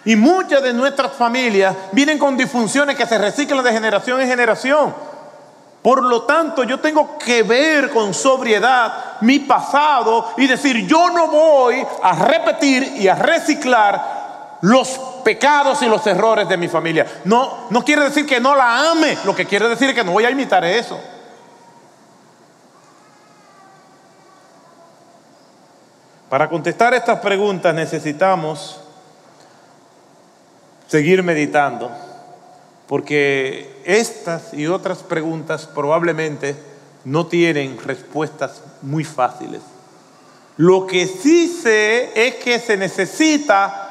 Y 0.05 0.17
muchas 0.17 0.63
de 0.63 0.73
nuestras 0.73 1.13
familias 1.13 1.77
vienen 1.93 2.19
con 2.19 2.37
disfunciones 2.37 2.97
que 2.97 3.07
se 3.07 3.19
reciclan 3.19 3.65
de 3.65 3.73
generación 3.73 4.21
en 4.21 4.29
generación. 4.29 4.95
Por 5.83 6.03
lo 6.03 6.23
tanto, 6.23 6.63
yo 6.63 6.79
tengo 6.79 7.19
que 7.19 7.43
ver 7.43 7.91
con 7.91 8.15
sobriedad 8.15 9.21
mi 9.21 9.41
pasado 9.41 10.33
y 10.37 10.47
decir, 10.47 10.87
yo 10.87 11.11
no 11.11 11.27
voy 11.27 11.85
a 12.03 12.13
repetir 12.25 12.83
y 12.99 13.09
a 13.09 13.17
reciclar 13.17 14.59
los 14.61 15.01
pecados 15.23 15.83
y 15.83 15.87
los 15.87 16.07
errores 16.07 16.49
de 16.49 16.57
mi 16.57 16.69
familia. 16.69 17.07
No, 17.25 17.67
no 17.71 17.85
quiere 17.85 18.05
decir 18.05 18.27
que 18.27 18.41
no 18.41 18.55
la 18.55 18.91
ame, 18.91 19.17
lo 19.25 19.35
que 19.35 19.47
quiere 19.47 19.69
decir 19.69 19.89
es 19.89 19.95
que 19.95 20.05
no 20.05 20.13
voy 20.13 20.25
a 20.25 20.31
imitar 20.31 20.65
eso. 20.65 21.01
Para 26.29 26.49
contestar 26.49 26.95
estas 26.95 27.21
preguntas 27.21 27.75
necesitamos 27.75 28.81
seguir 30.87 31.23
meditando, 31.23 31.91
porque 32.87 33.83
estas 33.85 34.55
y 34.55 34.67
otras 34.67 35.03
preguntas 35.03 35.67
probablemente 35.67 36.57
no 37.05 37.27
tienen 37.27 37.79
respuestas 37.79 38.63
muy 38.83 39.05
fáciles. 39.05 39.61
Lo 40.57 40.87
que 40.87 41.07
sí 41.07 41.49
sé 41.49 42.13
es 42.15 42.37
que 42.37 42.59
se 42.59 42.77
necesita 42.77 43.82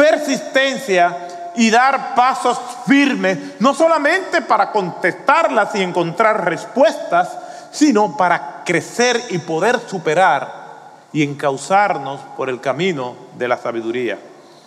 persistencia 0.00 1.52
y 1.56 1.68
dar 1.68 2.14
pasos 2.14 2.58
firmes, 2.86 3.36
no 3.58 3.74
solamente 3.74 4.40
para 4.40 4.72
contestarlas 4.72 5.74
y 5.74 5.82
encontrar 5.82 6.46
respuestas, 6.46 7.28
sino 7.70 8.16
para 8.16 8.62
crecer 8.64 9.22
y 9.28 9.36
poder 9.36 9.78
superar 9.78 10.50
y 11.12 11.22
encauzarnos 11.22 12.18
por 12.34 12.48
el 12.48 12.62
camino 12.62 13.14
de 13.36 13.46
la 13.46 13.58
sabiduría. 13.58 14.18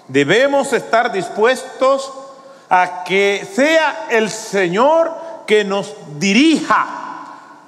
Debemos 0.08 0.72
estar 0.72 1.12
dispuestos 1.12 2.14
a 2.70 3.04
que 3.04 3.50
sea 3.56 4.06
el 4.12 4.30
Señor 4.30 5.18
que 5.48 5.64
nos 5.64 5.96
dirija, 6.20 6.86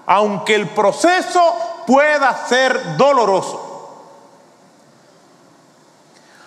aunque 0.06 0.54
el 0.54 0.68
proceso 0.68 1.42
pueda 1.88 2.46
ser 2.46 2.96
doloroso. 2.96 3.65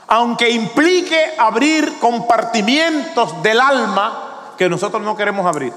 Aunque 0.08 0.48
implique 0.50 1.34
abrir 1.38 1.98
compartimientos 1.98 3.42
del 3.42 3.60
alma 3.60 4.54
que 4.56 4.68
nosotros 4.68 5.02
no 5.02 5.16
queremos 5.16 5.46
abrir. 5.46 5.72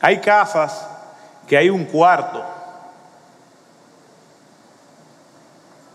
Hay 0.00 0.20
casas 0.20 0.86
que 1.46 1.56
hay 1.56 1.70
un 1.70 1.84
cuarto 1.84 2.42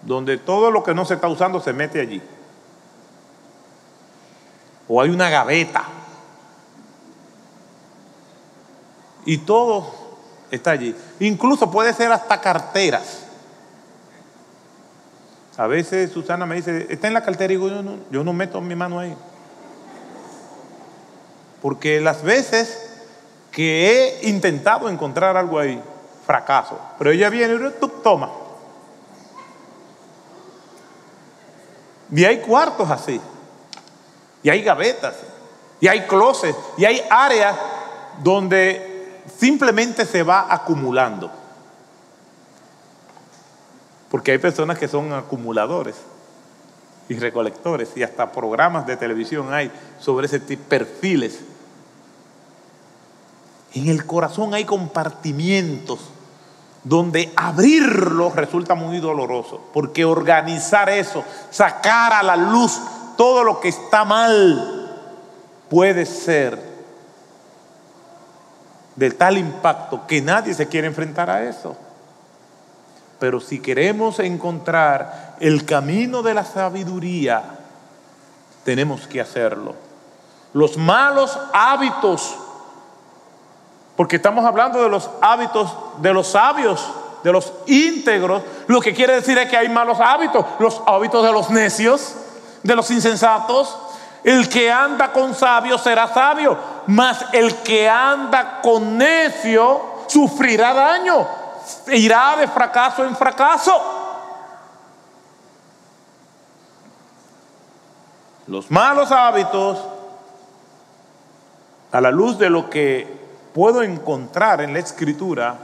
donde 0.02 0.38
todo 0.38 0.72
lo 0.72 0.84
que 0.84 0.94
no 0.94 1.06
se 1.06 1.16
está 1.16 1.28
usando 1.28 1.60
se 1.60 1.74
mete 1.74 2.00
allí. 2.00 2.22
O 4.88 5.02
hay 5.02 5.10
una 5.10 5.30
gaveta. 5.30 5.84
Y 9.26 9.40
todo 9.40 9.88
está 10.50 10.72
allí. 10.72 10.96
Incluso 11.20 11.70
puede 11.70 11.94
ser 11.94 12.12
hasta 12.12 12.42
carteras. 12.42 13.21
A 15.58 15.68
veces 15.68 16.12
Susana 16.12 16.46
me 16.46 16.56
dice, 16.56 16.88
está 16.90 17.08
en 17.08 17.14
la 17.14 17.24
cartera 17.24 17.54
y 17.54 17.58
digo, 17.58 17.70
yo 18.10 18.24
no, 18.24 18.34
meto 18.34 18.62
mi 18.62 18.76
mano 18.76 19.00
ahí. 19.00 19.16
Porque 21.62 22.00
las 22.00 22.24
veces 22.24 22.90
que 23.52 24.20
he 24.22 24.30
intentado 24.30 24.90
encontrar 24.90 25.36
algo 25.36 25.60
ahí, 25.60 25.82
fracaso. 26.26 26.80
Pero 26.98 27.12
ella 27.12 27.30
viene 27.30 27.56
y 27.56 27.80
tú 27.80 27.90
toma. 28.02 28.30
Y 32.12 32.26
hay 32.26 32.40
cuartos 32.40 32.90
así. 32.90 33.20
Y 34.44 34.50
hay 34.50 34.62
gavetas. 34.64 35.16
Y 35.80 35.88
hay 35.88 36.08
closets. 36.08 36.58
Y 36.78 36.86
hay 36.86 37.02
áreas 37.10 37.56
donde 38.24 39.22
simplemente 39.38 40.06
se 40.06 40.24
va 40.24 40.48
acumulando. 40.50 41.32
Porque 44.12 44.34
hay 44.34 44.38
personas 44.38 44.78
que 44.78 44.90
son 44.90 45.14
acumuladores 45.14 45.96
y 47.08 47.18
recolectores. 47.18 47.90
Y 47.96 48.04
hasta 48.04 48.32
programas 48.32 48.86
de 48.86 48.98
televisión 48.98 49.54
hay 49.54 49.72
sobre 50.00 50.28
ese 50.28 50.40
tipo 50.40 50.62
de 50.64 50.68
perfiles. 50.68 51.40
En 53.74 53.88
el 53.88 54.06
corazón 54.06 54.54
hay 54.54 54.66
compartimientos 54.66 56.00
donde 56.84 57.32
abrirlo 57.36 58.32
resulta 58.32 58.76
muy 58.76 59.00
doloroso, 59.00 59.62
porque 59.72 60.04
organizar 60.04 60.90
eso, 60.90 61.24
sacar 61.52 62.12
a 62.12 62.24
la 62.24 62.36
luz 62.36 62.82
todo 63.16 63.44
lo 63.44 63.60
que 63.60 63.70
está 63.70 64.04
mal, 64.04 65.00
puede 65.70 66.06
ser 66.06 66.60
de 68.96 69.12
tal 69.12 69.38
impacto 69.38 70.06
que 70.08 70.22
nadie 70.22 70.54
se 70.54 70.68
quiere 70.68 70.88
enfrentar 70.88 71.30
a 71.30 71.44
eso. 71.44 71.76
Pero 73.22 73.40
si 73.40 73.62
queremos 73.62 74.20
encontrar 74.20 75.38
el 75.40 75.64
camino 75.64 76.22
de 76.22 76.34
la 76.34 76.44
sabiduría, 76.44 77.44
tenemos 78.66 79.08
que 79.08 79.22
hacerlo. 79.22 79.76
Los 80.54 80.76
malos 80.76 81.40
hábitos 81.54 82.36
porque 84.02 84.16
estamos 84.16 84.44
hablando 84.46 84.82
de 84.82 84.90
los 84.90 85.12
hábitos 85.22 85.72
de 85.98 86.12
los 86.12 86.26
sabios, 86.30 86.84
de 87.24 87.32
los 87.32 87.54
íntegros. 87.68 88.42
Lo 88.66 88.82
que 88.82 88.96
quiere 88.96 89.14
decir 89.14 89.38
es 89.38 89.48
que 89.48 89.56
hay 89.56 89.70
malos 89.70 90.00
hábitos. 90.00 90.44
Los 90.58 90.82
hábitos 90.88 91.24
de 91.24 91.32
los 91.32 91.52
necios, 91.52 92.16
de 92.64 92.76
los 92.76 92.90
insensatos. 92.90 93.78
El 94.24 94.50
que 94.50 94.72
anda 94.72 95.14
con 95.14 95.36
sabio 95.36 95.78
será 95.78 96.08
sabio, 96.08 96.58
mas 96.88 97.26
el 97.32 97.58
que 97.58 97.88
anda 97.88 98.62
con 98.64 98.98
necio 98.98 99.82
sufrirá 100.08 100.74
daño, 100.74 101.28
irá 101.88 102.36
de 102.38 102.48
fracaso 102.48 103.04
en 103.06 103.16
fracaso. 103.16 103.74
Los 108.48 108.70
malos 108.70 109.12
hábitos, 109.12 109.80
a 111.92 112.02
la 112.02 112.12
luz 112.12 112.38
de 112.38 112.50
lo 112.50 112.70
que 112.70 113.22
puedo 113.54 113.84
encontrar 113.84 114.62
en 114.62 114.74
la 114.74 114.80
escritura 114.80 115.56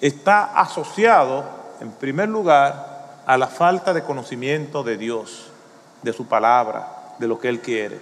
está 0.00 0.58
asociado, 0.58 1.44
en 1.80 1.90
primer 1.92 2.28
lugar, 2.28 3.22
a 3.26 3.36
la 3.36 3.48
falta 3.48 3.92
de 3.92 4.02
conocimiento 4.02 4.82
de 4.82 4.96
Dios, 4.96 5.50
de 6.02 6.12
su 6.12 6.26
palabra, 6.26 7.14
de 7.18 7.26
lo 7.26 7.38
que 7.38 7.48
Él 7.48 7.60
quiere. 7.60 8.00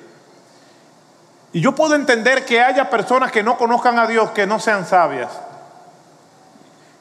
Y 1.52 1.60
yo 1.60 1.74
puedo 1.74 1.94
entender 1.94 2.44
que 2.44 2.60
haya 2.60 2.90
personas 2.90 3.30
que 3.30 3.42
no 3.42 3.56
conozcan 3.56 3.98
a 3.98 4.06
Dios, 4.06 4.30
que 4.30 4.46
no 4.46 4.58
sean 4.58 4.84
sabias. 4.86 5.30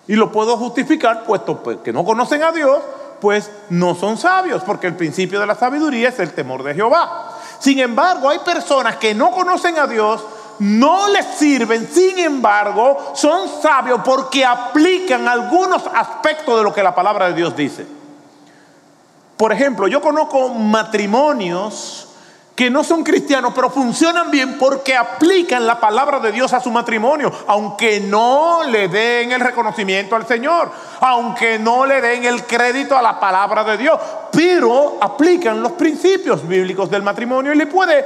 Y 0.08 0.16
lo 0.16 0.32
puedo 0.32 0.58
justificar, 0.58 1.24
puesto 1.24 1.64
pues, 1.64 1.78
que 1.78 1.94
no 1.94 2.04
conocen 2.04 2.44
a 2.44 2.52
Dios, 2.52 2.80
pues 3.22 3.50
no 3.70 3.96
son 3.96 4.18
sabios, 4.18 4.64
porque 4.64 4.88
el 4.88 4.96
principio 4.96 5.40
de 5.40 5.46
la 5.46 5.56
sabiduría 5.56 6.10
es 6.10 6.20
el 6.20 6.34
temor 6.34 6.62
de 6.64 6.76
Jehová. 6.76 7.40
Sin 7.60 7.80
embargo, 7.80 8.30
hay 8.30 8.40
personas 8.40 8.98
que 8.98 9.14
no 9.14 9.32
conocen 9.32 9.80
a 9.80 9.88
Dios, 9.88 10.22
no 10.60 11.08
les 11.08 11.26
sirven, 11.26 11.88
sin 11.88 12.20
embargo, 12.20 13.14
son 13.16 13.48
sabios 13.62 14.02
porque 14.04 14.46
aplican 14.46 15.28
algunos 15.28 15.84
aspectos 15.94 16.58
de 16.58 16.64
lo 16.64 16.74
que 16.74 16.84
la 16.84 16.94
palabra 16.94 17.28
de 17.28 17.34
Dios 17.34 17.56
dice. 17.56 17.88
Por 19.38 19.52
ejemplo, 19.52 19.88
yo 19.88 20.02
conozco 20.02 20.50
matrimonios 20.50 22.13
que 22.56 22.70
no 22.70 22.84
son 22.84 23.04
cristianos, 23.04 23.52
pero 23.56 23.70
funcionan 23.70 24.30
bien 24.30 24.58
porque 24.60 24.96
aplican 24.96 25.66
la 25.66 25.80
palabra 25.80 26.20
de 26.20 26.32
Dios 26.32 26.54
a 26.54 26.60
su 26.60 26.70
matrimonio, 26.70 27.32
aunque 27.48 28.00
no 28.00 28.64
le 28.64 28.88
den 28.88 29.32
el 29.32 29.42
reconocimiento 29.42 30.16
al 30.16 30.28
Señor, 30.28 30.72
aunque 31.02 31.58
no 31.58 31.86
le 31.86 32.00
den 32.00 32.26
el 32.26 32.44
crédito 32.44 32.96
a 32.96 33.02
la 33.02 33.20
palabra 33.20 33.64
de 33.64 33.78
Dios, 33.78 34.00
pero 34.32 34.98
aplican 35.02 35.64
los 35.64 35.72
principios 35.72 36.48
bíblicos 36.48 36.92
del 36.92 37.02
matrimonio 37.02 37.54
y 37.54 37.58
le 37.58 37.66
puede 37.66 38.06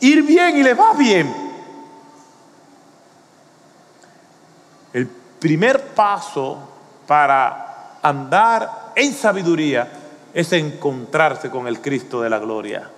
ir 0.00 0.22
bien 0.22 0.56
y 0.56 0.62
le 0.62 0.74
va 0.74 0.92
bien. 0.92 1.48
El 4.92 5.08
primer 5.08 5.94
paso 5.94 6.58
para 7.08 7.96
andar 8.02 8.92
en 8.94 9.12
sabiduría 9.12 9.88
es 10.32 10.52
encontrarse 10.52 11.50
con 11.50 11.66
el 11.66 11.80
Cristo 11.80 12.20
de 12.20 12.30
la 12.30 12.38
gloria. 12.38 12.88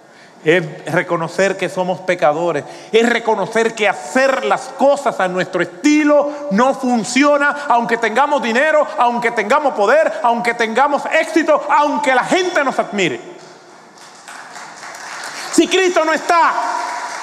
Es 0.42 0.84
reconocer 0.86 1.58
que 1.58 1.68
somos 1.68 2.00
pecadores. 2.00 2.64
Es 2.90 3.08
reconocer 3.08 3.74
que 3.74 3.88
hacer 3.88 4.44
las 4.46 4.62
cosas 4.78 5.20
a 5.20 5.28
nuestro 5.28 5.62
estilo 5.62 6.48
no 6.50 6.74
funciona, 6.74 7.66
aunque 7.68 7.98
tengamos 7.98 8.42
dinero, 8.42 8.86
aunque 8.98 9.32
tengamos 9.32 9.74
poder, 9.74 10.20
aunque 10.22 10.54
tengamos 10.54 11.02
éxito, 11.12 11.62
aunque 11.68 12.14
la 12.14 12.24
gente 12.24 12.64
nos 12.64 12.78
admire. 12.78 13.20
Si 15.52 15.68
Cristo 15.68 16.04
no 16.06 16.12
está, 16.14 16.52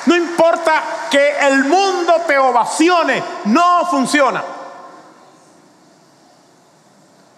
no 0.05 0.15
importa 0.15 0.83
que 1.09 1.39
el 1.39 1.65
mundo 1.65 2.21
te 2.27 2.37
ovacione, 2.37 3.23
no 3.45 3.85
funciona. 3.87 4.43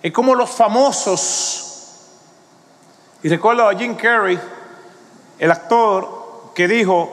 Es 0.03 0.11
como 0.11 0.35
los 0.35 0.49
famosos. 0.49 1.65
Y 3.23 3.29
recuerdo 3.29 3.67
a 3.67 3.75
Jim 3.75 3.95
Carrey, 3.95 4.39
el 5.39 5.51
actor, 5.51 6.51
que 6.53 6.67
dijo, 6.67 7.09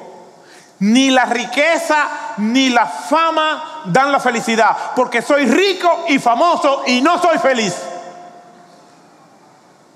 ni 0.81 1.11
la 1.11 1.25
riqueza 1.25 2.35
ni 2.39 2.69
la 2.69 2.87
fama 2.87 3.83
dan 3.87 4.13
la 4.13 4.21
felicidad, 4.21 4.77
porque 4.95 5.23
soy 5.23 5.47
rico 5.47 6.05
y 6.09 6.19
famoso 6.19 6.83
y 6.87 7.01
no 7.01 7.21
soy 7.21 7.39
feliz. 7.39 7.75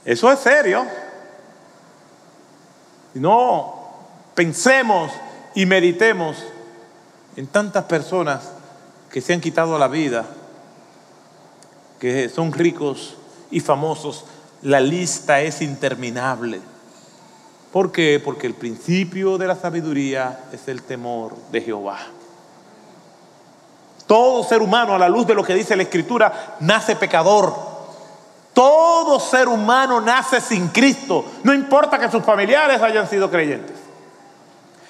Eso 0.05 0.33
es 0.33 0.39
serio. 0.39 0.87
No 3.15 3.75
pensemos 4.35 5.11
y 5.55 5.67
meditemos 5.67 6.37
en 7.37 7.47
tantas 7.47 7.85
personas 7.85 8.51
que 9.11 9.21
se 9.21 9.35
han 9.35 9.41
quitado 9.41 9.79
la 9.79 9.89
vida 9.89 10.25
que 12.01 12.31
son 12.31 12.53
ricos 12.53 13.15
y 13.51 13.61
famosos, 13.61 14.25
la 14.63 14.81
lista 14.81 15.43
es 15.43 15.61
interminable. 15.61 16.61
¿Por 17.73 17.93
qué? 17.93 18.21
Porque 18.23 18.47
el 18.47 18.55
principio 18.55 19.39
de 19.39 19.47
la 19.47 19.55
sabiduría 19.55 20.41
es 20.53 20.67
el 20.67 20.83
temor 20.83 21.37
de 21.53 21.61
Jehová. 21.61 21.99
Todo 24.07 24.43
ser 24.43 24.61
humano, 24.61 24.95
a 24.95 24.99
la 24.99 25.09
luz 25.09 25.25
de 25.27 25.35
lo 25.35 25.45
que 25.45 25.55
dice 25.55 25.77
la 25.77 25.85
Escritura, 25.85 26.57
nace 26.59 26.97
pecador. 26.97 27.55
Todo 28.53 29.21
ser 29.21 29.47
humano 29.47 30.01
nace 30.01 30.41
sin 30.41 30.69
Cristo. 30.69 31.25
No 31.45 31.55
importa 31.55 31.97
que 31.97 32.11
sus 32.11 32.25
familiares 32.25 32.83
hayan 32.83 33.09
sido 33.09 33.31
creyentes. 33.31 33.77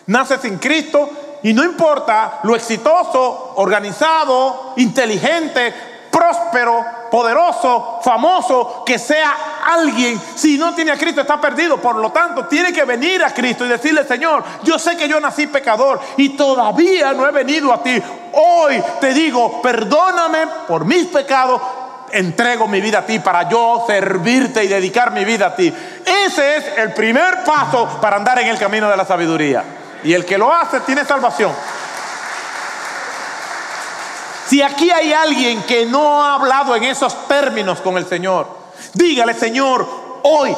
Nace 0.07 0.38
sin 0.38 0.57
Cristo 0.57 1.11
y 1.43 1.53
no 1.53 1.62
importa 1.64 2.40
lo 2.45 2.57
exitoso, 2.57 3.53
organizado, 3.57 4.73
inteligente, 4.77 5.75
próspero, 6.11 6.85
poderoso, 7.11 8.01
famoso, 8.03 8.83
que 8.87 8.99
sea 8.99 9.60
alguien, 9.75 10.21
si 10.35 10.59
no 10.59 10.75
tiene 10.75 10.93
a 10.93 10.99
Cristo 10.99 11.21
está 11.21 11.41
perdido. 11.41 11.79
Por 11.79 11.97
lo 11.97 12.11
tanto, 12.11 12.47
tiene 12.47 12.73
que 12.73 12.85
venir 12.85 13.23
a 13.23 13.33
Cristo 13.33 13.65
y 13.65 13.69
decirle, 13.69 14.05
Señor, 14.05 14.45
yo 14.63 14.79
sé 14.79 14.97
que 14.97 15.09
yo 15.09 15.21
nací 15.21 15.47
pecador 15.47 16.01
y 16.17 16.31
todavía 16.31 17.13
no 17.13 17.27
he 17.27 17.33
venido 17.33 17.73
a 17.73 17.83
ti. 17.83 18.01
Hoy 18.33 18.83
te 19.01 19.13
digo, 19.13 19.61
perdóname 19.63 20.47
por 20.69 20.85
mis 20.85 21.07
pecados, 21.07 21.61
entrego 22.13 22.67
mi 22.67 22.81
vida 22.81 23.01
a 23.01 23.07
ti 23.07 23.19
para 23.19 23.49
yo 23.49 23.85
servirte 23.87 24.65
y 24.65 24.69
dedicar 24.69 25.13
mi 25.13 25.25
vida 25.25 25.47
a 25.47 25.57
ti. 25.57 25.73
Ese 26.27 26.57
es 26.57 26.79
el 26.79 26.93
primer 26.93 27.45
paso 27.45 27.99
para 28.01 28.17
andar 28.17 28.39
en 28.39 28.49
el 28.49 28.59
camino 28.59 28.91
de 28.91 28.97
la 28.97 29.05
sabiduría. 29.05 29.65
Y 30.03 30.13
el 30.13 30.25
que 30.25 30.39
lo 30.39 30.53
hace 30.53 30.81
tiene 30.81 31.05
salvación. 31.05 31.53
Si 34.47 34.63
aquí 34.63 34.91
hay 34.91 35.13
alguien 35.13 35.63
que 35.63 35.87
no 35.87 36.25
ha 36.25 36.35
hablado 36.35 36.75
en 36.75 36.83
esos 36.83 37.29
términos 37.29 37.81
con 37.81 37.97
el 37.97 38.05
Señor, 38.05 38.60
dígale, 38.95 39.35
Señor, 39.35 39.87
hoy 40.23 40.55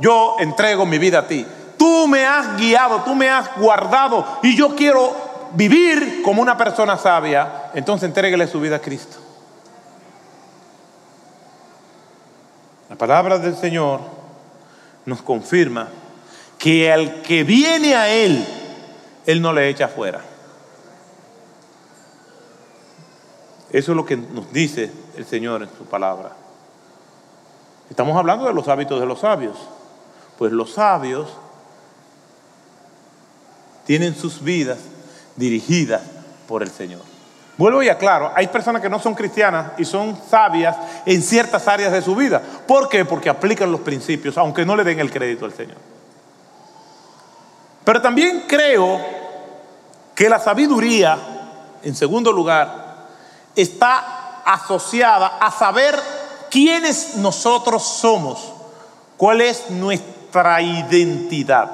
yo 0.00 0.36
entrego 0.38 0.86
mi 0.86 0.98
vida 0.98 1.20
a 1.20 1.26
ti. 1.26 1.46
Tú 1.78 2.06
me 2.06 2.26
has 2.26 2.56
guiado, 2.56 3.02
tú 3.02 3.14
me 3.14 3.30
has 3.30 3.56
guardado 3.56 4.38
y 4.42 4.56
yo 4.56 4.74
quiero 4.76 5.14
vivir 5.54 6.22
como 6.22 6.42
una 6.42 6.56
persona 6.56 6.96
sabia. 6.96 7.70
Entonces 7.74 8.08
entréguele 8.08 8.46
su 8.46 8.60
vida 8.60 8.76
a 8.76 8.80
Cristo. 8.80 9.18
La 12.88 12.96
palabra 12.96 13.38
del 13.38 13.56
Señor 13.56 14.00
nos 15.06 15.22
confirma 15.22 15.88
que 16.58 16.92
al 16.92 17.22
que 17.22 17.44
viene 17.44 17.94
a 17.94 18.08
Él, 18.08 18.44
Él 19.26 19.40
no 19.40 19.52
le 19.52 19.68
echa 19.68 19.88
fuera. 19.88 20.20
Eso 23.70 23.92
es 23.92 23.96
lo 23.96 24.04
que 24.04 24.16
nos 24.16 24.52
dice 24.52 24.90
el 25.16 25.24
Señor 25.24 25.62
en 25.62 25.68
su 25.78 25.84
palabra. 25.84 26.39
Estamos 27.90 28.16
hablando 28.16 28.46
de 28.46 28.54
los 28.54 28.68
hábitos 28.68 29.00
de 29.00 29.06
los 29.06 29.20
sabios. 29.20 29.56
Pues 30.38 30.52
los 30.52 30.72
sabios 30.72 31.28
tienen 33.84 34.14
sus 34.14 34.42
vidas 34.42 34.78
dirigidas 35.36 36.02
por 36.46 36.62
el 36.62 36.70
Señor. 36.70 37.00
Vuelvo 37.58 37.82
y 37.82 37.90
aclaro, 37.90 38.32
hay 38.34 38.46
personas 38.46 38.80
que 38.80 38.88
no 38.88 38.98
son 38.98 39.14
cristianas 39.14 39.72
y 39.76 39.84
son 39.84 40.16
sabias 40.30 40.76
en 41.04 41.20
ciertas 41.20 41.68
áreas 41.68 41.92
de 41.92 42.00
su 42.00 42.14
vida. 42.14 42.40
¿Por 42.66 42.88
qué? 42.88 43.04
Porque 43.04 43.28
aplican 43.28 43.70
los 43.70 43.82
principios, 43.82 44.38
aunque 44.38 44.64
no 44.64 44.76
le 44.76 44.84
den 44.84 44.98
el 44.98 45.10
crédito 45.10 45.44
al 45.44 45.52
Señor. 45.52 45.76
Pero 47.84 48.00
también 48.00 48.44
creo 48.48 48.98
que 50.14 50.28
la 50.28 50.38
sabiduría, 50.38 51.18
en 51.82 51.94
segundo 51.94 52.32
lugar, 52.32 53.08
está 53.54 54.42
asociada 54.44 55.38
a 55.38 55.50
saber 55.50 55.98
quiénes 56.50 57.16
nosotros 57.16 57.82
somos, 57.82 58.52
cuál 59.16 59.40
es 59.40 59.70
nuestra 59.70 60.60
identidad. 60.60 61.70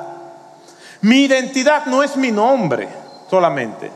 Mi 1.01 1.25
identidad 1.25 1.87
no 1.87 2.03
es 2.03 2.17
mi 2.17 2.31
nombre 2.31 2.89
solamente. 3.29 3.91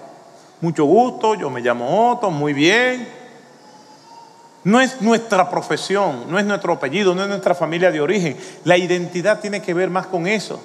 Mucho 0.61 0.85
gusto, 0.85 1.35
yo 1.35 1.51
me 1.51 1.61
llamo 1.61 2.11
Otto, 2.11 2.31
muy 2.31 2.53
bien. 2.53 3.21
No 4.63 4.81
es 4.81 5.01
nuestra 5.01 5.49
profesión, 5.49 6.27
no 6.29 6.39
es 6.39 6.45
nuestro 6.45 6.75
apellido, 6.75 7.15
no 7.15 7.23
es 7.23 7.29
nuestra 7.29 7.55
familia 7.55 7.91
de 7.91 8.01
origen. 8.01 8.37
La 8.65 8.77
identidad 8.77 9.41
tiene 9.41 9.63
que 9.63 9.73
ver 9.73 9.89
más 9.89 10.07
con 10.07 10.27
eso. 10.27 10.61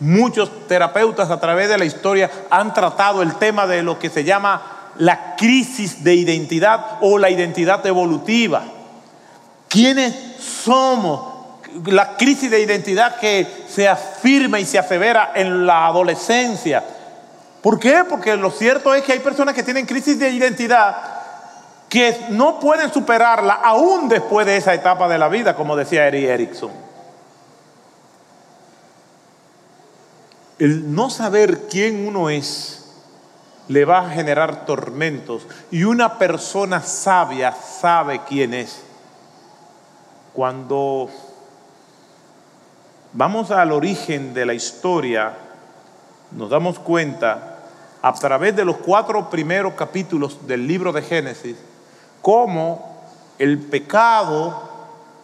Muchos 0.00 0.66
terapeutas 0.66 1.30
a 1.30 1.38
través 1.38 1.68
de 1.68 1.78
la 1.78 1.84
historia 1.84 2.30
han 2.50 2.72
tratado 2.72 3.22
el 3.22 3.34
tema 3.36 3.66
de 3.66 3.82
lo 3.82 3.98
que 3.98 4.08
se 4.10 4.24
llama 4.24 4.81
la 4.98 5.36
crisis 5.36 6.02
de 6.04 6.14
identidad 6.14 6.98
o 7.00 7.18
la 7.18 7.30
identidad 7.30 7.84
evolutiva. 7.86 8.62
¿Quiénes 9.68 10.14
somos? 10.38 11.32
La 11.86 12.16
crisis 12.16 12.50
de 12.50 12.60
identidad 12.60 13.16
que 13.16 13.46
se 13.68 13.88
afirma 13.88 14.60
y 14.60 14.66
se 14.66 14.78
asevera 14.78 15.32
en 15.34 15.66
la 15.66 15.86
adolescencia. 15.86 16.84
¿Por 17.62 17.78
qué? 17.78 18.04
Porque 18.08 18.36
lo 18.36 18.50
cierto 18.50 18.94
es 18.94 19.02
que 19.02 19.12
hay 19.12 19.20
personas 19.20 19.54
que 19.54 19.62
tienen 19.62 19.86
crisis 19.86 20.18
de 20.18 20.30
identidad 20.30 20.96
que 21.88 22.26
no 22.30 22.58
pueden 22.58 22.90
superarla 22.92 23.52
aún 23.52 24.08
después 24.08 24.46
de 24.46 24.56
esa 24.56 24.72
etapa 24.72 25.08
de 25.08 25.18
la 25.18 25.28
vida, 25.28 25.54
como 25.54 25.76
decía 25.76 26.08
Eric 26.08 26.24
Erickson. 26.24 26.70
El 30.58 30.94
no 30.94 31.10
saber 31.10 31.66
quién 31.68 32.06
uno 32.06 32.30
es 32.30 32.81
le 33.68 33.84
va 33.84 34.00
a 34.00 34.10
generar 34.10 34.66
tormentos. 34.66 35.46
Y 35.70 35.84
una 35.84 36.18
persona 36.18 36.80
sabia 36.80 37.52
sabe 37.52 38.22
quién 38.28 38.54
es. 38.54 38.82
Cuando 40.32 41.08
vamos 43.12 43.50
al 43.50 43.72
origen 43.72 44.34
de 44.34 44.46
la 44.46 44.54
historia, 44.54 45.34
nos 46.30 46.50
damos 46.50 46.78
cuenta 46.78 47.58
a 48.00 48.12
través 48.14 48.56
de 48.56 48.64
los 48.64 48.78
cuatro 48.78 49.30
primeros 49.30 49.74
capítulos 49.74 50.46
del 50.46 50.66
libro 50.66 50.92
de 50.92 51.02
Génesis 51.02 51.56
cómo 52.22 53.02
el 53.38 53.58
pecado 53.58 54.70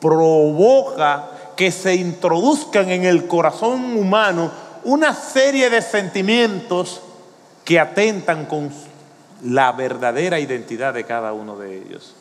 provoca 0.00 1.30
que 1.56 1.70
se 1.70 1.94
introduzcan 1.94 2.90
en 2.90 3.04
el 3.04 3.26
corazón 3.26 3.96
humano 3.96 4.50
una 4.84 5.14
serie 5.14 5.70
de 5.70 5.80
sentimientos 5.80 7.00
que 7.68 7.78
atentan 7.78 8.46
con 8.46 8.70
la 9.44 9.72
verdadera 9.72 10.40
identidad 10.40 10.94
de 10.94 11.04
cada 11.04 11.34
uno 11.34 11.58
de 11.58 11.76
ellos. 11.76 12.14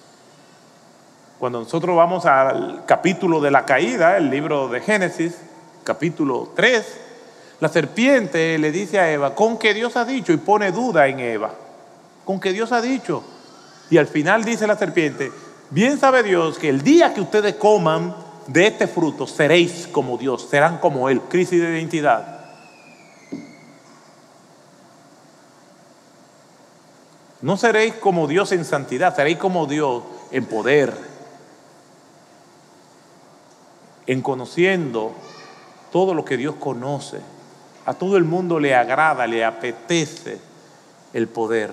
Cuando 1.39 1.61
nosotros 1.61 1.95
vamos 1.95 2.25
al 2.25 2.83
capítulo 2.85 3.39
de 3.39 3.49
la 3.49 3.65
caída, 3.65 4.17
el 4.17 4.29
libro 4.29 4.67
de 4.67 4.81
Génesis, 4.81 5.37
capítulo 5.85 6.51
3, 6.53 6.99
la 7.61 7.69
serpiente 7.69 8.57
le 8.57 8.73
dice 8.73 8.99
a 8.99 9.09
Eva, 9.09 9.35
con 9.35 9.57
que 9.57 9.73
Dios 9.73 9.95
ha 9.95 10.03
dicho, 10.03 10.33
y 10.33 10.37
pone 10.37 10.73
duda 10.73 11.07
en 11.07 11.21
Eva, 11.21 11.53
con 12.25 12.41
que 12.41 12.51
Dios 12.51 12.73
ha 12.73 12.81
dicho. 12.81 13.23
Y 13.89 13.99
al 13.99 14.07
final 14.07 14.43
dice 14.43 14.67
la 14.67 14.75
serpiente, 14.75 15.31
bien 15.69 15.97
sabe 15.97 16.23
Dios 16.23 16.59
que 16.59 16.67
el 16.67 16.81
día 16.81 17.13
que 17.13 17.21
ustedes 17.21 17.55
coman 17.55 18.13
de 18.47 18.67
este 18.67 18.85
fruto, 18.85 19.25
seréis 19.25 19.87
como 19.93 20.17
Dios, 20.17 20.45
serán 20.51 20.79
como 20.79 21.07
Él, 21.07 21.21
crisis 21.21 21.61
de 21.61 21.77
identidad. 21.77 22.36
No 27.41 27.57
seréis 27.57 27.93
como 27.95 28.27
Dios 28.27 28.51
en 28.51 28.65
santidad, 28.65 29.15
seréis 29.15 29.37
como 29.37 29.65
Dios 29.67 30.03
en 30.31 30.45
poder, 30.45 30.95
en 34.07 34.21
conociendo 34.21 35.13
todo 35.91 36.13
lo 36.13 36.25
que 36.25 36.37
Dios 36.37 36.55
conoce 36.55 37.19
a 37.87 37.93
todo 37.93 38.17
el 38.17 38.25
mundo 38.25 38.59
le 38.59 38.75
agrada, 38.75 39.25
le 39.27 39.45
apetece 39.45 40.39
el 41.13 41.29
poder. 41.29 41.71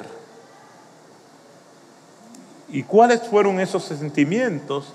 ¿Y 2.69 2.85
cuáles 2.85 3.23
fueron 3.23 3.59
esos 3.59 3.83
sentimientos 3.83 4.93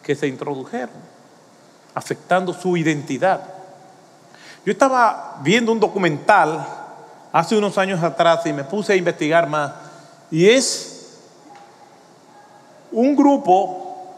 que 0.00 0.14
se 0.14 0.28
introdujeron, 0.28 0.94
afectando 1.92 2.52
su 2.52 2.76
identidad? 2.76 3.42
Yo 4.64 4.70
estaba 4.70 5.40
viendo 5.42 5.72
un 5.72 5.80
documental 5.80 6.64
hace 7.32 7.56
unos 7.56 7.76
años 7.76 8.00
atrás 8.04 8.46
y 8.46 8.52
me 8.52 8.62
puse 8.62 8.92
a 8.92 8.96
investigar 8.96 9.48
más, 9.48 9.72
y 10.30 10.48
es 10.48 11.18
un 12.92 13.16
grupo 13.16 14.14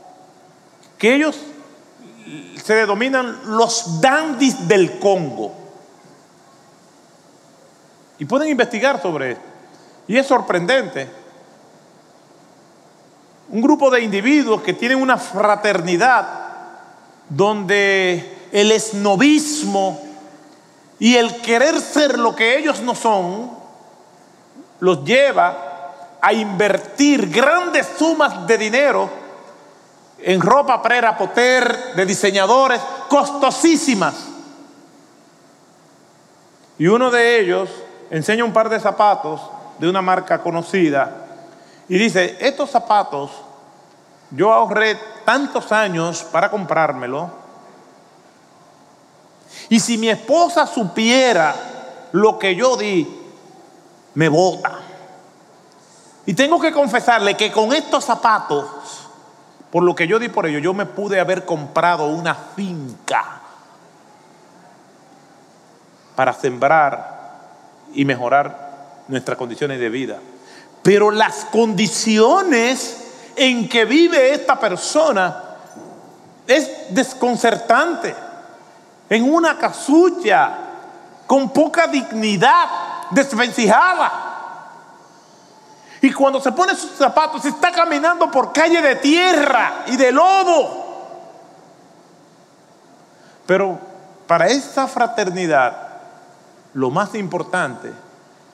que 0.99 1.15
ellos 1.15 1.39
se 2.63 2.75
denominan 2.75 3.57
los 3.57 4.01
dandis 4.01 4.69
del 4.69 4.99
Congo. 4.99 5.53
Y 8.19 8.25
pueden 8.25 8.51
investigar 8.51 9.03
sobre 9.03 9.33
esto. 9.33 9.45
Y 10.07 10.17
es 10.17 10.27
sorprendente. 10.27 11.09
Un 13.49 13.61
grupo 13.61 13.91
de 13.91 14.03
individuos 14.03 14.63
que 14.63 14.75
tienen 14.75 15.03
una 15.03 15.17
fraternidad 15.17 16.29
donde 17.29 18.49
el 18.53 18.71
esnovismo 18.71 20.01
y 20.99 21.17
el 21.17 21.41
querer 21.41 21.81
ser 21.81 22.19
lo 22.19 22.37
que 22.37 22.59
ellos 22.59 22.81
no 22.81 22.95
son 22.95 23.51
los 24.79 25.05
lleva 25.05 25.72
a 26.23 26.33
invertir 26.33 27.29
grandes 27.29 27.87
sumas 27.99 28.47
de 28.47 28.57
dinero 28.57 29.11
en 30.19 30.41
ropa 30.41 30.81
prera 30.81 31.19
poter 31.19 31.95
de 31.97 32.07
diseñadores 32.07 32.81
costosísimas. 33.09 34.15
Y 36.79 36.87
uno 36.87 37.11
de 37.11 37.41
ellos 37.41 37.69
enseña 38.09 38.45
un 38.45 38.53
par 38.53 38.69
de 38.69 38.79
zapatos 38.79 39.41
de 39.79 39.89
una 39.89 40.01
marca 40.01 40.41
conocida 40.41 41.27
y 41.89 41.99
dice, 41.99 42.37
estos 42.41 42.71
zapatos 42.71 43.33
yo 44.31 44.53
ahorré 44.53 44.97
tantos 45.25 45.73
años 45.73 46.23
para 46.23 46.51
comprármelo 46.51 47.31
y 49.69 49.81
si 49.81 49.99
mi 49.99 50.09
esposa 50.09 50.67
supiera 50.67 51.55
lo 52.13 52.39
que 52.39 52.55
yo 52.55 52.77
di, 52.77 53.09
me 54.15 54.29
bota. 54.29 54.92
Y 56.27 56.35
tengo 56.35 56.61
que 56.61 56.73
confesarle 56.73 57.37
que 57.37 57.51
con 57.51 57.73
estos 57.73 58.05
zapatos, 58.05 58.67
por 59.71 59.83
lo 59.83 59.95
que 59.95 60.07
yo 60.07 60.19
di 60.19 60.29
por 60.29 60.47
ellos, 60.47 60.63
yo 60.63 60.73
me 60.75 60.87
pude 60.87 61.19
haber 61.19 61.45
comprado 61.45 62.07
una 62.07 62.35
finca 62.35 63.41
para 66.15 66.33
sembrar 66.33 67.41
y 67.95 68.05
mejorar 68.05 69.03
nuestras 69.09 69.37
condiciones 69.37 69.81
de 69.81 69.89
vida. 69.89 70.19
Pero 70.83 71.11
las 71.11 71.45
condiciones 71.47 73.03
en 73.37 73.69
que 73.69 73.85
vive 73.85 74.33
esta 74.33 74.59
persona 74.59 75.43
es 76.47 76.71
desconcertante. 76.91 78.15
En 79.09 79.33
una 79.33 79.59
casulla, 79.59 80.59
con 81.27 81.51
poca 81.51 81.87
dignidad, 81.87 82.67
desvencijada. 83.11 84.32
Y 86.03 86.13
cuando 86.13 86.41
se 86.41 86.51
pone 86.51 86.75
sus 86.75 86.91
zapatos, 86.91 87.45
está 87.45 87.71
caminando 87.71 88.29
por 88.29 88.53
calle 88.53 88.83
de 88.83 88.97
tierra 88.97 89.85
y 89.87 89.97
de 89.97 90.11
lodo. 90.11 90.83
Pero 93.47 93.79
para 94.27 94.49
esta 94.49 94.89
fraternidad, 94.89 96.01
lo 96.75 96.91
más 96.91 97.15
importante 97.15 97.93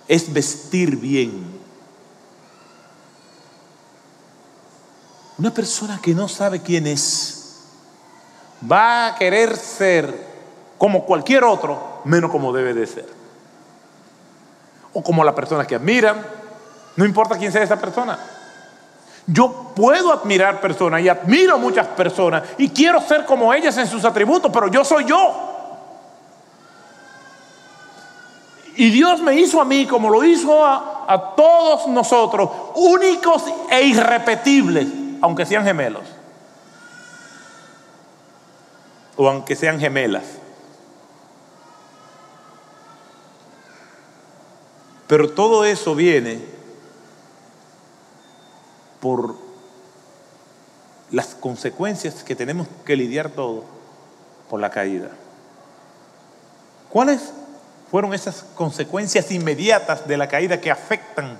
es 0.06 0.30
vestir 0.30 0.96
bien. 0.96 1.58
Una 5.38 5.50
persona 5.50 5.98
que 6.02 6.14
no 6.14 6.28
sabe 6.28 6.60
quién 6.60 6.86
es 6.86 7.60
va 8.70 9.06
a 9.06 9.14
querer 9.14 9.56
ser 9.56 10.26
como 10.76 11.06
cualquier 11.06 11.44
otro, 11.44 12.02
menos 12.04 12.30
como 12.30 12.52
debe 12.52 12.74
de 12.74 12.86
ser. 12.86 13.08
O 14.92 15.02
como 15.02 15.24
la 15.24 15.34
persona 15.34 15.66
que 15.66 15.76
admiran, 15.76 16.37
no 16.98 17.04
importa 17.04 17.38
quién 17.38 17.52
sea 17.52 17.62
esa 17.62 17.80
persona. 17.80 18.18
Yo 19.24 19.72
puedo 19.76 20.12
admirar 20.12 20.60
personas 20.60 21.00
y 21.00 21.08
admiro 21.08 21.54
a 21.54 21.56
muchas 21.56 21.86
personas 21.86 22.42
y 22.58 22.70
quiero 22.70 23.00
ser 23.00 23.24
como 23.24 23.54
ellas 23.54 23.76
en 23.78 23.86
sus 23.86 24.04
atributos, 24.04 24.50
pero 24.52 24.66
yo 24.66 24.84
soy 24.84 25.04
yo. 25.04 25.32
Y 28.74 28.90
Dios 28.90 29.20
me 29.20 29.36
hizo 29.36 29.60
a 29.60 29.64
mí 29.64 29.86
como 29.86 30.10
lo 30.10 30.24
hizo 30.24 30.66
a, 30.66 31.34
todos 31.36 31.86
nosotros, 31.86 32.50
únicos 32.74 33.44
e 33.70 33.80
irrepetibles, 33.82 34.88
aunque 35.20 35.46
sean 35.46 35.62
gemelos. 35.62 36.02
O 39.16 39.28
aunque 39.28 39.54
sean 39.54 39.78
gemelas. 39.78 40.24
Pero 45.06 45.30
todo 45.30 45.64
eso 45.64 45.94
viene 45.94 46.57
por 49.00 49.34
las 51.10 51.34
consecuencias 51.34 52.22
que 52.22 52.36
tenemos 52.36 52.66
que 52.84 52.96
lidiar 52.96 53.30
todos 53.30 53.64
por 54.50 54.60
la 54.60 54.70
caída. 54.70 55.10
¿Cuál 56.90 57.10
es 57.10 57.32
fueron 57.90 58.12
esas 58.12 58.44
consecuencias 58.54 59.30
inmediatas 59.30 60.06
de 60.06 60.16
la 60.16 60.28
caída 60.28 60.60
que 60.60 60.70
afectan 60.70 61.38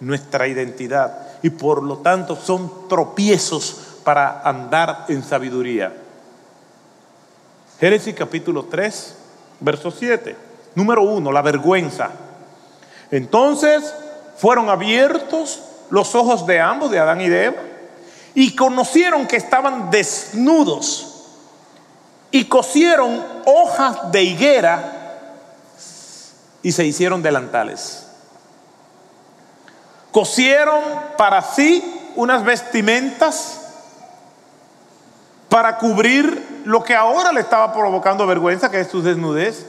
nuestra 0.00 0.48
identidad 0.48 1.28
y 1.42 1.50
por 1.50 1.82
lo 1.82 1.98
tanto 1.98 2.36
son 2.36 2.88
tropiezos 2.88 3.98
para 4.02 4.40
andar 4.40 5.04
en 5.08 5.22
sabiduría. 5.22 5.92
Génesis 7.78 8.14
capítulo 8.14 8.64
3, 8.64 9.14
verso 9.60 9.90
7. 9.90 10.36
Número 10.74 11.02
1, 11.02 11.32
la 11.32 11.42
vergüenza. 11.42 12.10
Entonces 13.10 13.94
fueron 14.36 14.70
abiertos 14.70 15.62
los 15.90 16.14
ojos 16.14 16.46
de 16.46 16.60
ambos, 16.60 16.90
de 16.90 16.98
Adán 16.98 17.20
y 17.20 17.28
de 17.28 17.44
Eva, 17.44 17.62
y 18.34 18.54
conocieron 18.54 19.26
que 19.26 19.36
estaban 19.36 19.90
desnudos 19.90 21.10
y 22.30 22.44
cosieron 22.44 23.24
hojas 23.44 24.12
de 24.12 24.22
higuera 24.22 25.18
y 26.62 26.72
se 26.72 26.84
hicieron 26.84 27.22
delantales. 27.22 28.06
Cosieron 30.12 30.82
para 31.16 31.42
sí 31.42 32.12
unas 32.16 32.44
vestimentas 32.44 33.60
para 35.48 35.78
cubrir 35.78 36.62
lo 36.64 36.82
que 36.84 36.94
ahora 36.94 37.32
le 37.32 37.40
estaba 37.40 37.72
provocando 37.72 38.26
vergüenza, 38.26 38.70
que 38.70 38.80
es 38.80 38.88
su 38.88 39.02
desnudez. 39.02 39.66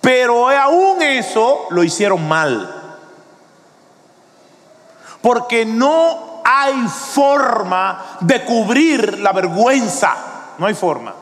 Pero 0.00 0.48
aún 0.48 1.02
eso 1.02 1.66
lo 1.70 1.82
hicieron 1.82 2.26
mal. 2.28 2.81
Porque 5.22 5.64
no 5.64 6.42
hay 6.44 6.88
forma 6.88 8.18
de 8.20 8.44
cubrir 8.44 9.18
la 9.20 9.32
vergüenza. 9.32 10.14
No 10.58 10.66
hay 10.66 10.74
forma. 10.74 11.14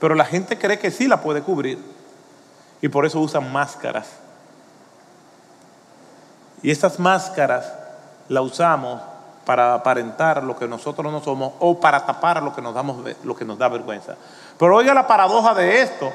Pero 0.00 0.14
la 0.14 0.24
gente 0.24 0.58
cree 0.58 0.78
que 0.78 0.90
sí 0.90 1.06
la 1.06 1.20
puede 1.20 1.42
cubrir. 1.42 1.78
Y 2.80 2.88
por 2.88 3.06
eso 3.06 3.20
usan 3.20 3.52
máscaras. 3.52 4.08
Y 6.62 6.70
esas 6.70 6.98
máscaras 6.98 7.72
las 8.28 8.42
usamos 8.42 9.00
para 9.44 9.74
aparentar 9.74 10.42
lo 10.42 10.56
que 10.56 10.66
nosotros 10.66 11.12
no 11.12 11.22
somos 11.22 11.52
o 11.60 11.78
para 11.78 12.04
tapar 12.06 12.42
lo 12.42 12.54
que 12.54 12.62
nos, 12.62 12.74
damos, 12.74 13.04
lo 13.22 13.36
que 13.36 13.44
nos 13.44 13.58
da 13.58 13.68
vergüenza. 13.68 14.16
Pero 14.58 14.76
oiga 14.76 14.94
la 14.94 15.06
paradoja 15.06 15.54
de 15.54 15.82
esto. 15.82 16.10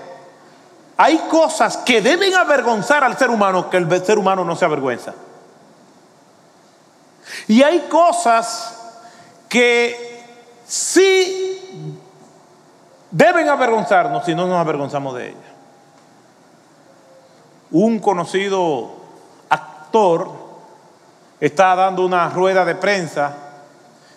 Hay 0.97 1.17
cosas 1.30 1.78
que 1.78 2.02
deben 2.02 2.36
avergonzar 2.36 3.04
al 3.04 3.17
ser 3.17 3.30
humano 3.30 3.69
que 3.69 3.78
el 3.78 4.06
ser 4.06 4.17
humano 4.17 4.43
no 4.43 4.56
se 4.56 4.65
avergüenza. 4.65 5.13
Y 7.47 7.63
hay 7.63 7.87
cosas 7.89 8.75
que 9.47 10.23
sí 10.65 11.97
deben 13.11 13.49
avergonzarnos 13.49 14.25
si 14.25 14.35
no 14.35 14.47
nos 14.47 14.59
avergonzamos 14.59 15.15
de 15.15 15.29
ellas. 15.29 15.41
Un 17.71 17.99
conocido 17.99 18.91
actor 19.49 20.31
está 21.39 21.75
dando 21.75 22.05
una 22.05 22.29
rueda 22.29 22.65
de 22.65 22.75
prensa 22.75 23.35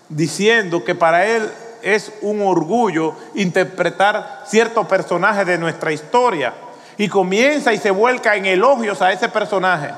diciendo 0.09 0.85
que 0.85 0.95
para 0.95 1.27
él 1.27 1.51
es 1.83 2.13
un 2.23 2.43
orgullo 2.43 3.15
interpretar 3.35 4.43
cierto 4.47 4.87
personaje 4.87 5.45
de 5.45 5.59
nuestra 5.59 5.93
historia 5.93 6.55
y 6.97 7.09
comienza 7.09 7.73
y 7.73 7.79
se 7.79 7.91
vuelca 7.91 8.37
en 8.37 8.47
elogios 8.47 9.03
a 9.03 9.13
ese 9.13 9.29
personaje. 9.29 9.91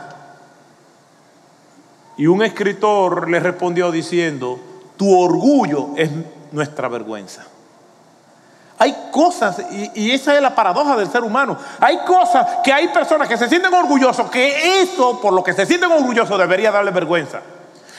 Y 2.16 2.26
un 2.26 2.42
escritor 2.42 3.28
le 3.28 3.40
respondió 3.40 3.90
diciendo, 3.90 4.58
tu 4.96 5.18
orgullo 5.18 5.90
es 5.96 6.10
nuestra 6.52 6.88
vergüenza. 6.88 7.44
Hay 8.78 9.08
cosas, 9.12 9.56
y, 9.70 10.10
esa 10.10 10.34
es 10.34 10.42
la 10.42 10.54
paradoja 10.54 10.96
del 10.96 11.10
ser 11.10 11.22
humano, 11.22 11.56
hay 11.80 11.98
cosas 11.98 12.58
que 12.62 12.72
hay 12.72 12.88
personas 12.88 13.28
que 13.28 13.36
se 13.36 13.48
sienten 13.48 13.72
orgullosos, 13.72 14.28
que 14.30 14.82
eso 14.82 15.20
por 15.20 15.32
lo 15.32 15.44
que 15.44 15.52
se 15.52 15.64
sienten 15.64 15.90
orgullosos 15.90 16.38
debería 16.38 16.72
darle 16.72 16.90
vergüenza. 16.90 17.40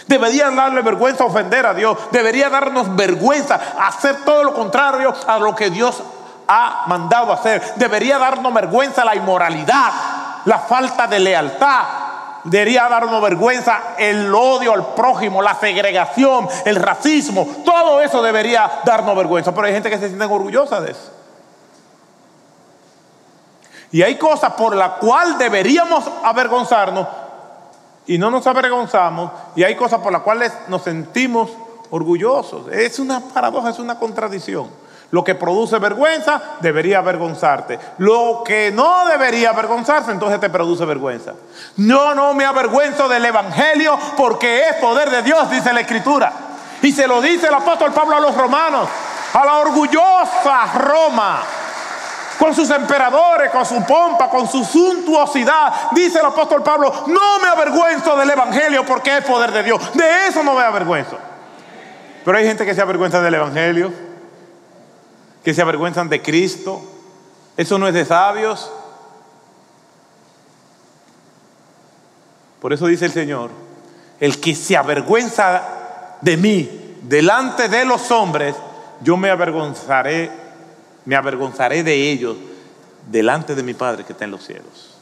Debería 0.07 0.51
darle 0.51 0.81
vergüenza 0.81 1.25
ofender 1.25 1.65
a 1.65 1.73
Dios, 1.73 1.97
debería 2.11 2.49
darnos 2.49 2.93
vergüenza 2.95 3.59
hacer 3.79 4.23
todo 4.23 4.43
lo 4.43 4.53
contrario 4.53 5.13
a 5.25 5.39
lo 5.39 5.55
que 5.55 5.69
Dios 5.69 6.03
ha 6.47 6.83
mandado 6.87 7.31
hacer. 7.31 7.63
Debería 7.77 8.19
darnos 8.19 8.53
vergüenza 8.53 9.03
la 9.03 9.15
inmoralidad, 9.15 9.91
la 10.45 10.59
falta 10.59 11.07
de 11.07 11.19
lealtad, 11.19 11.83
debería 12.45 12.87
darnos 12.87 13.21
vergüenza 13.21 13.95
el 13.97 14.33
odio 14.33 14.73
al 14.73 14.93
prójimo, 14.93 15.41
la 15.41 15.55
segregación, 15.55 16.47
el 16.63 16.75
racismo, 16.77 17.47
todo 17.65 18.01
eso 18.01 18.21
debería 18.21 18.81
darnos 18.85 19.15
vergüenza. 19.15 19.53
Pero 19.53 19.67
hay 19.67 19.73
gente 19.73 19.89
que 19.89 19.97
se 19.97 20.07
siente 20.07 20.25
orgullosa 20.25 20.79
de 20.81 20.91
eso. 20.91 21.11
Y 23.91 24.01
hay 24.01 24.17
cosas 24.17 24.53
por 24.53 24.75
las 24.75 24.91
cuales 24.93 25.37
deberíamos 25.37 26.03
avergonzarnos 26.23 27.07
y 28.07 28.17
no 28.17 28.29
nos 28.29 28.45
avergonzamos. 28.45 29.31
Y 29.55 29.63
hay 29.63 29.75
cosas 29.75 30.01
por 30.01 30.11
las 30.11 30.21
cuales 30.21 30.51
nos 30.67 30.83
sentimos 30.83 31.51
orgullosos. 31.89 32.67
Es 32.71 32.99
una 32.99 33.21
paradoja, 33.21 33.69
es 33.69 33.79
una 33.79 33.97
contradicción. 33.97 34.69
Lo 35.11 35.23
que 35.23 35.35
produce 35.35 35.77
vergüenza 35.79 36.41
debería 36.61 36.97
avergonzarte. 36.99 37.79
Lo 37.99 38.43
que 38.45 38.71
no 38.71 39.05
debería 39.07 39.51
avergonzarse, 39.51 40.11
entonces 40.11 40.39
te 40.39 40.49
produce 40.49 40.83
vergüenza. 40.85 41.33
No, 41.77 42.15
no 42.15 42.33
me 42.33 42.45
avergüenzo 42.45 43.07
del 43.07 43.25
Evangelio 43.25 43.97
porque 44.17 44.69
es 44.69 44.75
poder 44.75 45.09
de 45.09 45.21
Dios, 45.21 45.49
dice 45.49 45.71
la 45.73 45.81
Escritura. 45.81 46.33
Y 46.81 46.91
se 46.91 47.07
lo 47.07 47.21
dice 47.21 47.47
el 47.47 47.53
apóstol 47.53 47.93
Pablo 47.93 48.15
a 48.15 48.19
los 48.19 48.35
romanos, 48.35 48.89
a 49.33 49.45
la 49.45 49.57
orgullosa 49.57 50.65
Roma, 50.75 51.43
con 52.37 52.53
sus 52.53 52.69
emperadores, 52.71 53.51
con 53.51 53.65
su 53.65 53.83
pompa, 53.85 54.29
con 54.29 54.47
su 54.47 54.63
suntuosidad. 54.65 55.91
Dice 55.91 56.19
el 56.19 56.25
apóstol 56.25 56.61
Pablo, 56.63 56.91
no 57.07 57.39
me 57.39 57.47
avergüenzo 57.47 58.17
del 58.17 58.29
Evangelio 58.29 58.85
porque 58.85 59.17
es 59.17 59.23
poder 59.23 59.51
de 59.51 59.63
Dios. 59.63 59.93
De 59.93 60.27
eso 60.27 60.43
no 60.43 60.55
me 60.55 60.63
avergüenzo. 60.63 61.17
Pero 62.23 62.37
hay 62.37 62.45
gente 62.45 62.65
que 62.65 62.73
se 62.73 62.81
avergüenza 62.81 63.21
del 63.21 63.35
Evangelio 63.35 64.04
que 65.45 65.53
se 65.53 65.61
avergüenzan 65.61 66.09
de 66.09 66.23
Cristo. 66.23 66.81
Eso 67.55 67.77
no 67.77 67.87
es 67.87 67.93
de 67.93 68.03
sabios. 68.03 68.71
Por 72.59 72.73
eso 72.73 72.87
dice 72.87 73.05
el 73.05 73.11
Señor, 73.11 73.51
el 74.19 74.41
que 74.41 74.55
se 74.55 74.75
avergüenza 74.75 76.17
de 76.21 76.35
mí 76.35 76.97
delante 77.03 77.69
de 77.69 77.85
los 77.85 78.09
hombres, 78.09 78.55
yo 79.01 79.17
me 79.17 79.29
avergonzaré, 79.29 80.31
me 81.05 81.15
avergonzaré 81.15 81.83
de 81.83 82.11
ellos 82.11 82.35
delante 83.11 83.53
de 83.53 83.61
mi 83.61 83.75
Padre 83.75 84.03
que 84.03 84.13
está 84.13 84.25
en 84.25 84.31
los 84.31 84.43
cielos. 84.43 84.95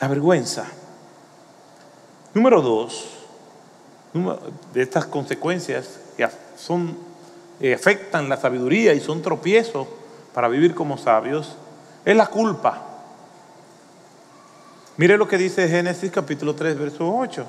La 0.00 0.06
vergüenza. 0.06 0.66
Número 2.32 2.62
dos, 2.62 3.06
de 4.72 4.82
estas 4.82 5.06
consecuencias 5.06 5.98
que 6.16 6.28
son 6.56 7.05
eh, 7.60 7.74
afectan 7.74 8.28
la 8.28 8.36
sabiduría 8.36 8.92
y 8.94 9.00
son 9.00 9.22
tropiezos 9.22 9.86
para 10.34 10.48
vivir 10.48 10.74
como 10.74 10.98
sabios, 10.98 11.56
es 12.04 12.16
la 12.16 12.26
culpa. 12.26 12.82
Mire 14.98 15.16
lo 15.16 15.26
que 15.28 15.38
dice 15.38 15.68
Génesis 15.68 16.10
capítulo 16.10 16.54
3, 16.54 16.78
verso 16.78 17.14
8. 17.14 17.46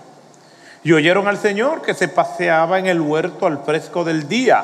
Y 0.83 0.93
oyeron 0.93 1.27
al 1.27 1.37
Señor 1.37 1.81
que 1.81 1.93
se 1.93 2.07
paseaba 2.07 2.79
en 2.79 2.87
el 2.87 3.01
huerto 3.01 3.45
al 3.45 3.63
fresco 3.63 4.03
del 4.03 4.27
día. 4.27 4.63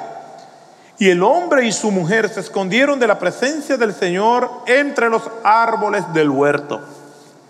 Y 0.99 1.09
el 1.09 1.23
hombre 1.23 1.65
y 1.65 1.71
su 1.71 1.91
mujer 1.91 2.29
se 2.29 2.39
escondieron 2.39 2.99
de 2.99 3.07
la 3.07 3.19
presencia 3.19 3.77
del 3.77 3.93
Señor 3.93 4.49
entre 4.67 5.09
los 5.09 5.23
árboles 5.43 6.03
del 6.13 6.29
huerto. 6.29 6.81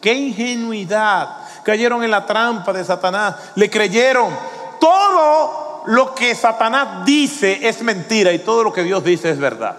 ¡Qué 0.02 0.14
ingenuidad! 0.14 1.38
Cayeron 1.64 2.04
en 2.04 2.12
la 2.12 2.26
trampa 2.26 2.74
de 2.74 2.84
Satanás, 2.84 3.36
le 3.56 3.70
creyeron. 3.70 4.30
Todo 4.80 5.73
lo 5.86 6.16
que 6.16 6.34
Satanás 6.36 7.06
dice 7.06 7.68
es 7.68 7.82
mentira 7.82 8.32
y 8.32 8.40
todo 8.40 8.64
lo 8.64 8.74
que 8.74 8.84
Dios 8.84 9.04
dice 9.04 9.30
es 9.30 9.40
verdad. 9.40 9.78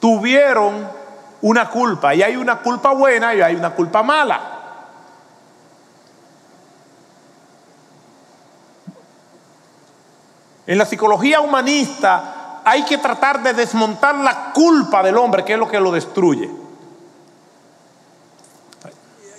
Tuvieron 0.00 0.88
una 1.42 1.68
culpa 1.70 2.14
y 2.14 2.22
hay 2.22 2.36
una 2.36 2.60
culpa 2.60 2.92
buena 2.92 3.34
y 3.34 3.40
hay 3.40 3.54
una 3.54 3.70
culpa 3.74 4.02
mala. 4.02 4.40
En 10.66 10.78
la 10.78 10.86
psicología 10.86 11.40
humanista 11.40 12.60
hay 12.64 12.84
que 12.84 12.98
tratar 12.98 13.42
de 13.42 13.52
desmontar 13.52 14.14
la 14.14 14.52
culpa 14.52 15.02
del 15.02 15.16
hombre, 15.16 15.44
que 15.44 15.54
es 15.54 15.58
lo 15.58 15.68
que 15.68 15.80
lo 15.80 15.90
destruye. 15.90 16.48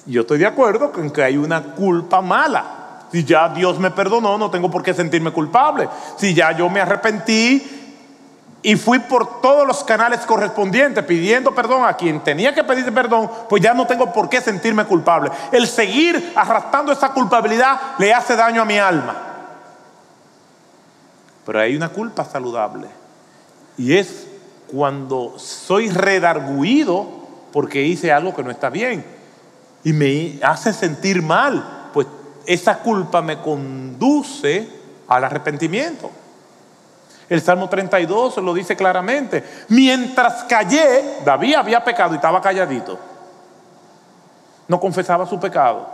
Yo 0.05 0.21
estoy 0.21 0.37
de 0.37 0.45
acuerdo 0.45 0.91
con 0.91 1.09
que 1.11 1.23
hay 1.23 1.37
una 1.37 1.63
culpa 1.75 2.21
mala. 2.21 2.82
Si 3.13 3.23
ya 3.23 3.47
Dios 3.47 3.77
me 3.77 3.91
perdonó, 3.91 4.39
no 4.39 4.49
tengo 4.49 4.71
por 4.71 4.81
qué 4.81 4.91
sentirme 4.91 5.29
culpable. 5.29 5.87
Si 6.17 6.33
ya 6.33 6.51
yo 6.51 6.67
me 6.67 6.81
arrepentí 6.81 7.61
y 8.63 8.75
fui 8.75 8.97
por 8.97 9.39
todos 9.39 9.67
los 9.67 9.83
canales 9.83 10.21
correspondientes 10.21 11.03
pidiendo 11.03 11.53
perdón 11.53 11.85
a 11.85 11.93
quien 11.93 12.23
tenía 12.23 12.55
que 12.55 12.63
pedir 12.63 12.91
perdón, 12.91 13.29
pues 13.47 13.61
ya 13.61 13.75
no 13.75 13.85
tengo 13.85 14.11
por 14.11 14.29
qué 14.29 14.41
sentirme 14.41 14.85
culpable. 14.85 15.29
El 15.51 15.67
seguir 15.67 16.33
arrastrando 16.35 16.91
esa 16.91 17.09
culpabilidad 17.09 17.79
le 17.99 18.11
hace 18.11 18.35
daño 18.35 18.63
a 18.63 18.65
mi 18.65 18.79
alma. 18.79 19.15
Pero 21.45 21.59
hay 21.59 21.75
una 21.75 21.89
culpa 21.89 22.25
saludable. 22.25 22.87
Y 23.77 23.95
es 23.95 24.25
cuando 24.71 25.37
soy 25.37 25.91
redarguido 25.91 27.05
porque 27.51 27.83
hice 27.83 28.11
algo 28.11 28.33
que 28.33 28.41
no 28.41 28.49
está 28.49 28.71
bien. 28.71 29.05
Y 29.83 29.93
me 29.93 30.39
hace 30.41 30.73
sentir 30.73 31.21
mal 31.21 31.81
esa 32.45 32.79
culpa 32.79 33.21
me 33.21 33.39
conduce 33.39 34.67
al 35.07 35.23
arrepentimiento. 35.23 36.09
El 37.29 37.41
Salmo 37.41 37.69
32 37.69 38.37
lo 38.37 38.53
dice 38.53 38.75
claramente. 38.75 39.43
Mientras 39.69 40.43
callé, 40.43 41.19
David 41.25 41.55
había 41.55 41.83
pecado 41.83 42.13
y 42.13 42.17
estaba 42.17 42.41
calladito. 42.41 42.99
No 44.67 44.79
confesaba 44.79 45.25
su 45.25 45.39
pecado. 45.39 45.87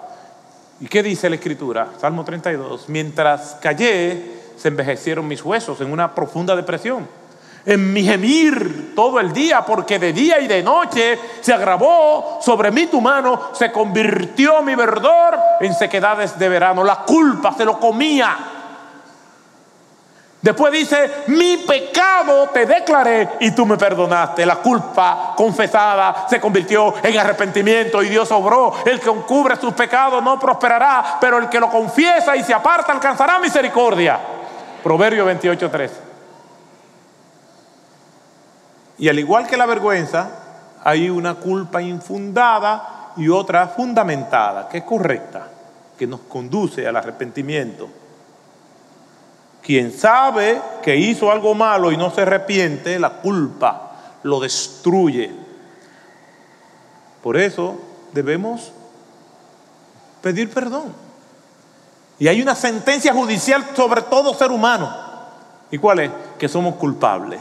¿Y 0.80 0.88
qué 0.88 1.04
dice 1.04 1.30
la 1.30 1.36
Escritura? 1.36 1.90
Salmo 2.00 2.24
32. 2.24 2.90
Mientras 2.90 3.58
callé, 3.62 4.40
se 4.58 4.68
envejecieron 4.68 5.28
mis 5.28 5.44
huesos 5.44 5.82
en 5.82 5.92
una 5.92 6.16
profunda 6.16 6.56
depresión 6.56 7.19
en 7.66 7.94
mi 7.94 8.04
gemir 8.04 8.94
todo 8.96 9.20
el 9.20 9.32
día, 9.34 9.66
porque 9.66 10.00
de 10.00 10.14
día 10.14 10.40
y 10.40 10.48
de 10.48 10.64
noche 10.64 11.20
se 11.42 11.54
agravó 11.54 12.40
sobre 12.42 12.72
mí 12.72 12.88
tu 12.88 13.02
mano, 13.02 13.50
se 13.54 13.72
convirtió 13.72 14.62
mi 14.62 14.76
verdor 14.76 15.38
en 15.60 15.74
sequedades 15.74 16.38
de 16.38 16.50
verano. 16.50 16.84
La 16.84 16.98
culpa 16.98 17.54
se 17.54 17.66
lo 17.66 17.80
comía. 17.80 18.38
Después 20.42 20.72
dice, 20.72 21.24
mi 21.28 21.58
pecado 21.58 22.48
te 22.54 22.66
declaré 22.66 23.28
y 23.42 23.52
tú 23.52 23.66
me 23.66 23.76
perdonaste. 23.76 24.46
La 24.46 24.56
culpa 24.56 25.34
confesada 25.36 26.28
se 26.30 26.40
convirtió 26.40 26.94
en 27.04 27.18
arrepentimiento 27.18 28.02
y 28.02 28.08
Dios 28.08 28.32
obró. 28.32 28.74
El 28.86 29.02
que 29.02 29.10
encubre 29.10 29.58
sus 29.58 29.74
pecados 29.74 30.24
no 30.24 30.40
prosperará, 30.40 31.18
pero 31.20 31.40
el 31.40 31.50
que 31.50 31.60
lo 31.60 31.70
confiesa 31.70 32.38
y 32.38 32.44
se 32.44 32.54
aparta 32.54 32.94
alcanzará 32.94 33.38
misericordia. 33.38 34.18
Proverbio 34.82 35.26
28, 35.26 35.70
13. 35.70 36.09
Y 39.00 39.08
al 39.08 39.18
igual 39.18 39.48
que 39.48 39.56
la 39.56 39.66
vergüenza, 39.66 40.30
hay 40.84 41.10
una 41.10 41.36
culpa 41.36 41.82
infundada 41.82 43.14
y 43.16 43.30
otra 43.30 43.68
fundamentada, 43.70 44.68
que 44.68 44.80
es 44.80 44.84
correcta, 44.84 45.48
que 45.98 46.06
nos 46.06 46.20
conduce 46.22 46.86
al 46.86 46.98
arrepentimiento. 46.98 47.88
Quien 49.62 49.92
sabe 49.92 50.62
que 50.84 50.98
hizo 50.98 51.32
algo 51.32 51.56
malo 51.56 51.92
y 51.92 51.98
no 51.98 52.12
se 52.12 52.22
arrepiente, 52.22 53.00
la 53.00 53.22
culpa 53.22 53.92
lo 54.24 54.42
destruye. 54.42 55.32
Por 57.24 57.38
eso 57.38 57.80
debemos 58.12 58.74
pedir 60.22 60.50
perdón. 60.50 60.94
Y 62.18 62.28
hay 62.28 62.42
una 62.42 62.56
sentencia 62.56 63.14
judicial 63.14 63.66
sobre 63.76 64.02
todo 64.02 64.34
ser 64.34 64.52
humano. 64.52 64.94
¿Y 65.72 65.78
cuál 65.78 66.00
es? 66.00 66.12
Que 66.38 66.50
somos 66.50 66.76
culpables 66.76 67.40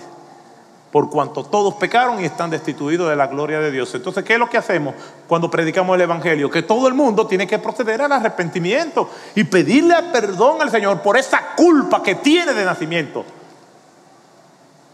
por 0.92 1.10
cuanto 1.10 1.44
todos 1.44 1.74
pecaron 1.74 2.20
y 2.20 2.24
están 2.24 2.50
destituidos 2.50 3.10
de 3.10 3.16
la 3.16 3.26
gloria 3.26 3.60
de 3.60 3.70
Dios. 3.70 3.94
Entonces, 3.94 4.24
¿qué 4.24 4.34
es 4.34 4.38
lo 4.38 4.48
que 4.48 4.56
hacemos 4.56 4.94
cuando 5.26 5.50
predicamos 5.50 5.94
el 5.94 6.00
Evangelio? 6.00 6.50
Que 6.50 6.62
todo 6.62 6.88
el 6.88 6.94
mundo 6.94 7.26
tiene 7.26 7.46
que 7.46 7.58
proceder 7.58 8.00
al 8.00 8.12
arrepentimiento 8.12 9.10
y 9.34 9.44
pedirle 9.44 9.94
perdón 10.12 10.62
al 10.62 10.70
Señor 10.70 11.02
por 11.02 11.18
esa 11.18 11.54
culpa 11.56 12.02
que 12.02 12.14
tiene 12.14 12.54
de 12.54 12.64
nacimiento, 12.64 13.24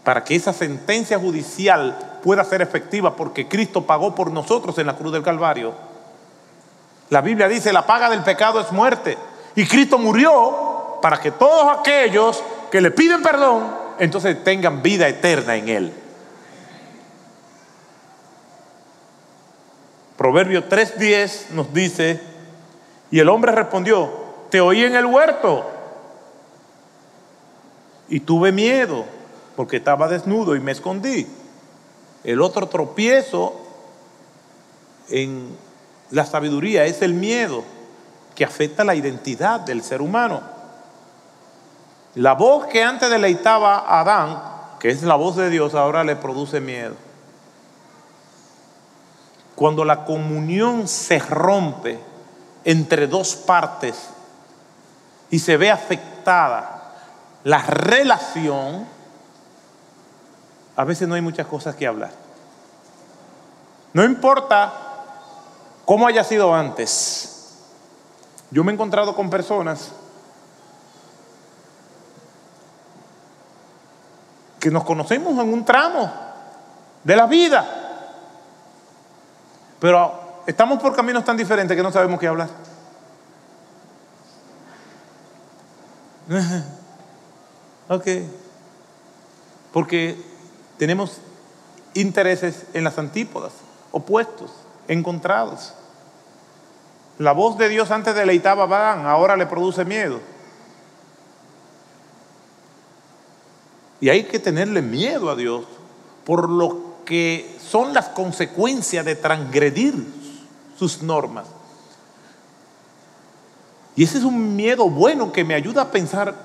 para 0.03 0.23
que 0.23 0.35
esa 0.35 0.51
sentencia 0.51 1.17
judicial 1.17 2.19
pueda 2.21 2.43
ser 2.43 2.61
efectiva, 2.61 3.15
porque 3.15 3.47
Cristo 3.47 3.85
pagó 3.85 4.13
por 4.13 4.31
nosotros 4.31 4.77
en 4.77 4.87
la 4.87 4.97
cruz 4.97 5.13
del 5.13 5.23
Calvario. 5.23 5.73
La 7.09 7.21
Biblia 7.21 7.47
dice, 7.47 7.71
la 7.71 7.85
paga 7.85 8.09
del 8.09 8.23
pecado 8.23 8.59
es 8.59 8.71
muerte, 8.71 9.17
y 9.55 9.65
Cristo 9.65 9.97
murió 9.97 10.97
para 11.01 11.21
que 11.21 11.31
todos 11.31 11.77
aquellos 11.79 12.43
que 12.69 12.81
le 12.81 12.91
piden 12.91 13.21
perdón 13.21 13.84
entonces 13.99 14.43
tengan 14.43 14.81
vida 14.81 15.07
eterna 15.07 15.55
en 15.55 15.69
Él. 15.69 15.93
Proverbio 20.17 20.67
3.10 20.67 21.49
nos 21.51 21.73
dice, 21.73 22.21
y 23.11 23.19
el 23.19 23.29
hombre 23.29 23.51
respondió, 23.51 24.09
te 24.49 24.61
oí 24.61 24.83
en 24.83 24.95
el 24.95 25.05
huerto 25.05 25.69
y 28.07 28.21
tuve 28.21 28.51
miedo 28.51 29.05
porque 29.55 29.77
estaba 29.77 30.07
desnudo 30.07 30.55
y 30.55 30.59
me 30.59 30.71
escondí. 30.71 31.27
El 32.23 32.41
otro 32.41 32.67
tropiezo 32.67 33.61
en 35.09 35.55
la 36.11 36.25
sabiduría 36.25 36.85
es 36.85 37.01
el 37.01 37.13
miedo 37.13 37.63
que 38.35 38.45
afecta 38.45 38.83
la 38.83 38.95
identidad 38.95 39.59
del 39.61 39.83
ser 39.83 40.01
humano. 40.01 40.54
La 42.15 42.33
voz 42.33 42.67
que 42.67 42.81
antes 42.81 43.09
deleitaba 43.09 43.79
a 43.79 43.99
Adán, 43.99 44.41
que 44.79 44.89
es 44.89 45.03
la 45.03 45.15
voz 45.15 45.35
de 45.35 45.49
Dios, 45.49 45.75
ahora 45.75 46.03
le 46.03 46.15
produce 46.15 46.61
miedo. 46.61 46.95
Cuando 49.55 49.83
la 49.83 50.05
comunión 50.05 50.87
se 50.87 51.19
rompe 51.19 51.99
entre 52.63 53.07
dos 53.07 53.35
partes 53.35 54.09
y 55.29 55.39
se 55.39 55.57
ve 55.57 55.69
afectada 55.69 56.93
la 57.43 57.59
relación, 57.59 58.87
a 60.77 60.83
veces 60.85 61.07
no 61.07 61.15
hay 61.15 61.21
muchas 61.21 61.47
cosas 61.47 61.75
que 61.75 61.85
hablar. 61.85 62.11
No 63.93 64.05
importa 64.05 64.73
cómo 65.83 66.07
haya 66.07 66.23
sido 66.23 66.53
antes. 66.53 67.57
Yo 68.51 68.63
me 68.63 68.71
he 68.71 68.75
encontrado 68.75 69.15
con 69.15 69.29
personas 69.29 69.91
que 74.65 74.71
nos 74.71 74.83
conocemos 74.83 75.33
en 75.33 75.53
un 75.53 75.63
tramo 75.63 76.11
de 77.03 77.15
la 77.15 77.27
vida, 77.27 77.63
pero 79.79 80.41
estamos 80.47 80.81
por 80.81 80.95
caminos 80.95 81.23
tan 81.23 81.37
diferentes 81.37 81.77
que 81.77 81.83
no 81.83 81.91
sabemos 81.91 82.19
qué 82.19 82.25
hablar. 82.25 82.49
ok, 87.89 88.07
porque 89.71 90.19
tenemos 90.79 91.19
intereses 91.93 92.65
en 92.73 92.85
las 92.85 92.97
antípodas, 92.97 93.53
opuestos, 93.91 94.49
encontrados. 94.87 95.75
La 97.19 97.33
voz 97.33 97.55
de 97.59 97.69
Dios 97.69 97.91
antes 97.91 98.15
deleitaba 98.15 98.63
a 98.63 98.65
Adán, 98.65 99.05
ahora 99.05 99.37
le 99.37 99.45
produce 99.45 99.85
miedo. 99.85 100.21
Y 104.05 104.09
hay 104.11 104.25
que 104.25 104.37
tenerle 104.37 104.83
miedo 104.83 105.31
a 105.31 105.35
Dios 105.35 105.65
por 106.27 106.47
lo 106.47 106.97
que 107.05 107.57
son 107.59 107.91
las 107.91 108.09
consecuencias 108.09 109.03
de 109.03 109.15
transgredir 109.15 109.95
sus 110.77 111.01
normas. 111.01 111.47
Y 113.95 114.03
ese 114.03 114.19
es 114.19 114.23
un 114.23 114.55
miedo 114.55 114.91
bueno 114.91 115.31
que 115.31 115.43
me 115.43 115.55
ayuda 115.55 115.81
a 115.81 115.91
pensar 115.91 116.35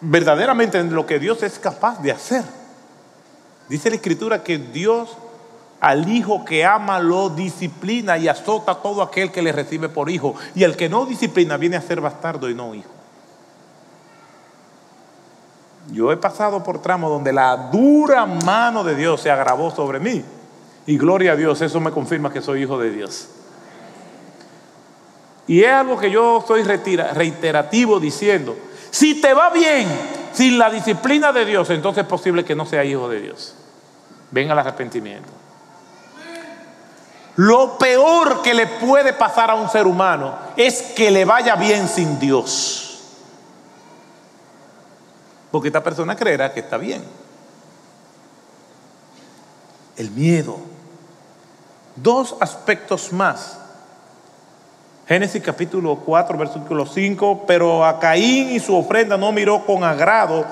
verdaderamente 0.00 0.78
en 0.78 0.94
lo 0.94 1.06
que 1.06 1.18
Dios 1.18 1.42
es 1.42 1.58
capaz 1.58 2.00
de 2.00 2.12
hacer. 2.12 2.44
Dice 3.68 3.90
la 3.90 3.96
Escritura 3.96 4.44
que 4.44 4.58
Dios 4.58 5.08
al 5.80 6.08
hijo 6.08 6.44
que 6.44 6.64
ama 6.64 7.00
lo 7.00 7.30
disciplina 7.30 8.16
y 8.16 8.28
azota 8.28 8.70
a 8.70 8.80
todo 8.80 9.02
aquel 9.02 9.32
que 9.32 9.42
le 9.42 9.50
recibe 9.50 9.88
por 9.88 10.08
hijo. 10.08 10.36
Y 10.54 10.62
el 10.62 10.76
que 10.76 10.88
no 10.88 11.04
disciplina 11.04 11.56
viene 11.56 11.78
a 11.78 11.82
ser 11.82 12.00
bastardo 12.00 12.48
y 12.48 12.54
no 12.54 12.76
hijo. 12.76 12.97
Yo 15.90 16.12
he 16.12 16.16
pasado 16.16 16.62
por 16.62 16.82
tramos 16.82 17.10
donde 17.10 17.32
la 17.32 17.56
dura 17.72 18.26
mano 18.26 18.84
de 18.84 18.94
Dios 18.94 19.20
se 19.20 19.30
agravó 19.30 19.70
sobre 19.70 19.98
mí. 20.00 20.22
Y 20.86 20.98
gloria 20.98 21.32
a 21.32 21.36
Dios, 21.36 21.60
eso 21.60 21.80
me 21.80 21.90
confirma 21.90 22.32
que 22.32 22.40
soy 22.40 22.62
hijo 22.62 22.78
de 22.78 22.90
Dios. 22.90 23.28
Y 25.46 25.62
es 25.62 25.72
algo 25.72 25.98
que 25.98 26.10
yo 26.10 26.38
estoy 26.38 26.62
reiterativo 26.62 27.98
diciendo. 27.98 28.56
Si 28.90 29.20
te 29.20 29.32
va 29.32 29.50
bien 29.50 29.88
sin 30.32 30.58
la 30.58 30.70
disciplina 30.70 31.32
de 31.32 31.44
Dios, 31.44 31.70
entonces 31.70 32.04
es 32.04 32.08
posible 32.08 32.44
que 32.44 32.54
no 32.54 32.66
sea 32.66 32.84
hijo 32.84 33.08
de 33.08 33.20
Dios. 33.20 33.54
Venga 34.30 34.52
el 34.52 34.58
arrepentimiento. 34.58 35.28
Lo 37.36 37.78
peor 37.78 38.42
que 38.42 38.52
le 38.52 38.66
puede 38.66 39.12
pasar 39.12 39.50
a 39.50 39.54
un 39.54 39.70
ser 39.70 39.86
humano 39.86 40.36
es 40.56 40.82
que 40.96 41.10
le 41.10 41.24
vaya 41.24 41.54
bien 41.54 41.88
sin 41.88 42.18
Dios. 42.18 42.87
Porque 45.58 45.70
esta 45.70 45.82
persona 45.82 46.14
creerá 46.14 46.54
que 46.54 46.60
está 46.60 46.76
bien. 46.76 47.02
El 49.96 50.08
miedo. 50.12 50.56
Dos 51.96 52.36
aspectos 52.38 53.12
más. 53.12 53.58
Génesis 55.08 55.42
capítulo 55.42 55.96
4, 55.96 56.38
versículo 56.38 56.86
5, 56.86 57.42
pero 57.44 57.84
a 57.84 57.98
Caín 57.98 58.50
y 58.50 58.60
su 58.60 58.76
ofrenda 58.76 59.16
no 59.16 59.32
miró 59.32 59.66
con 59.66 59.82
agrado 59.82 60.46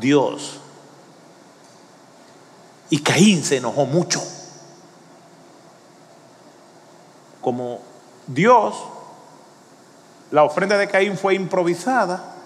Dios. 0.00 0.60
Y 2.88 3.02
Caín 3.02 3.44
se 3.44 3.58
enojó 3.58 3.84
mucho. 3.84 4.22
Como 7.42 7.80
Dios, 8.26 8.82
la 10.30 10.42
ofrenda 10.42 10.78
de 10.78 10.88
Caín 10.88 11.18
fue 11.18 11.34
improvisada, 11.34 12.37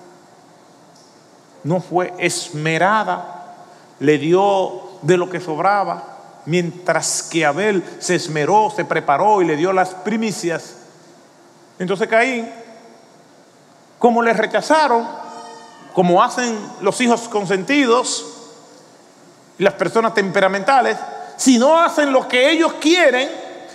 no 1.65 1.81
fue 1.81 2.13
esmerada, 2.19 3.55
le 4.01 4.19
dio 4.19 4.83
de 5.03 5.17
lo 5.17 5.31
que 5.31 5.41
sobraba, 5.41 6.03
mientras 6.47 7.23
que 7.23 7.47
Abel 7.47 7.85
se 7.99 8.17
esmeró, 8.17 8.73
se 8.75 8.85
preparó 8.85 9.43
y 9.43 9.45
le 9.47 9.57
dio 9.57 9.73
las 9.73 9.91
primicias. 9.91 10.77
Entonces 11.79 12.09
Caín, 12.09 12.49
como 13.99 14.23
le 14.23 14.33
rechazaron, 14.33 15.07
como 15.95 16.23
hacen 16.23 16.59
los 16.81 17.01
hijos 17.01 17.29
consentidos 17.29 18.27
las 19.59 19.75
personas 19.75 20.15
temperamentales, 20.15 20.97
si 21.37 21.59
no 21.59 21.79
hacen 21.79 22.13
lo 22.13 22.27
que 22.27 22.51
ellos 22.51 22.75
quieren, 22.75 23.29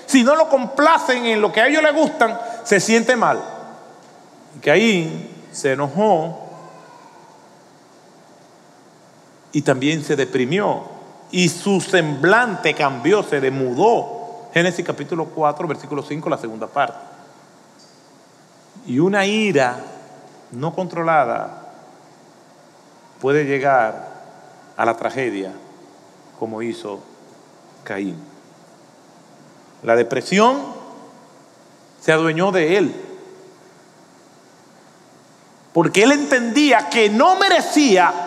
si 0.06 0.24
no 0.24 0.36
lo 0.36 0.50
complacen 0.50 1.26
en 1.26 1.42
lo 1.42 1.52
que 1.52 1.62
a 1.62 1.68
ellos 1.68 1.84
les 1.84 1.94
gustan, 1.94 2.38
se 2.64 2.80
siente 2.80 3.16
mal. 3.16 3.42
Caín 4.62 5.30
se 5.52 5.74
enojó 5.74 6.47
y 9.58 9.64
también 9.64 10.04
se 10.04 10.16
deprimió 10.16 10.84
y 11.32 11.50
su 11.50 11.82
semblante 11.82 12.76
cambió, 12.76 13.24
se 13.24 13.42
demudó. 13.42 14.50
Génesis 14.54 14.86
capítulo 14.86 15.26
4, 15.26 15.68
versículo 15.68 16.04
5, 16.04 16.30
la 16.30 16.38
segunda 16.38 16.68
parte. 16.68 17.00
Y 18.86 19.00
una 19.00 19.26
ira 19.26 19.80
no 20.52 20.76
controlada 20.76 21.72
puede 23.20 23.46
llegar 23.46 24.10
a 24.78 24.86
la 24.86 24.96
tragedia 24.96 25.52
como 26.38 26.62
hizo 26.62 27.00
Caín. 27.84 28.16
La 29.82 29.96
depresión 29.96 30.60
se 32.00 32.12
adueñó 32.12 32.52
de 32.52 32.78
él. 32.78 32.96
Porque 35.74 36.04
él 36.04 36.12
entendía 36.12 36.90
que 36.90 37.10
no 37.10 37.38
merecía 37.38 38.27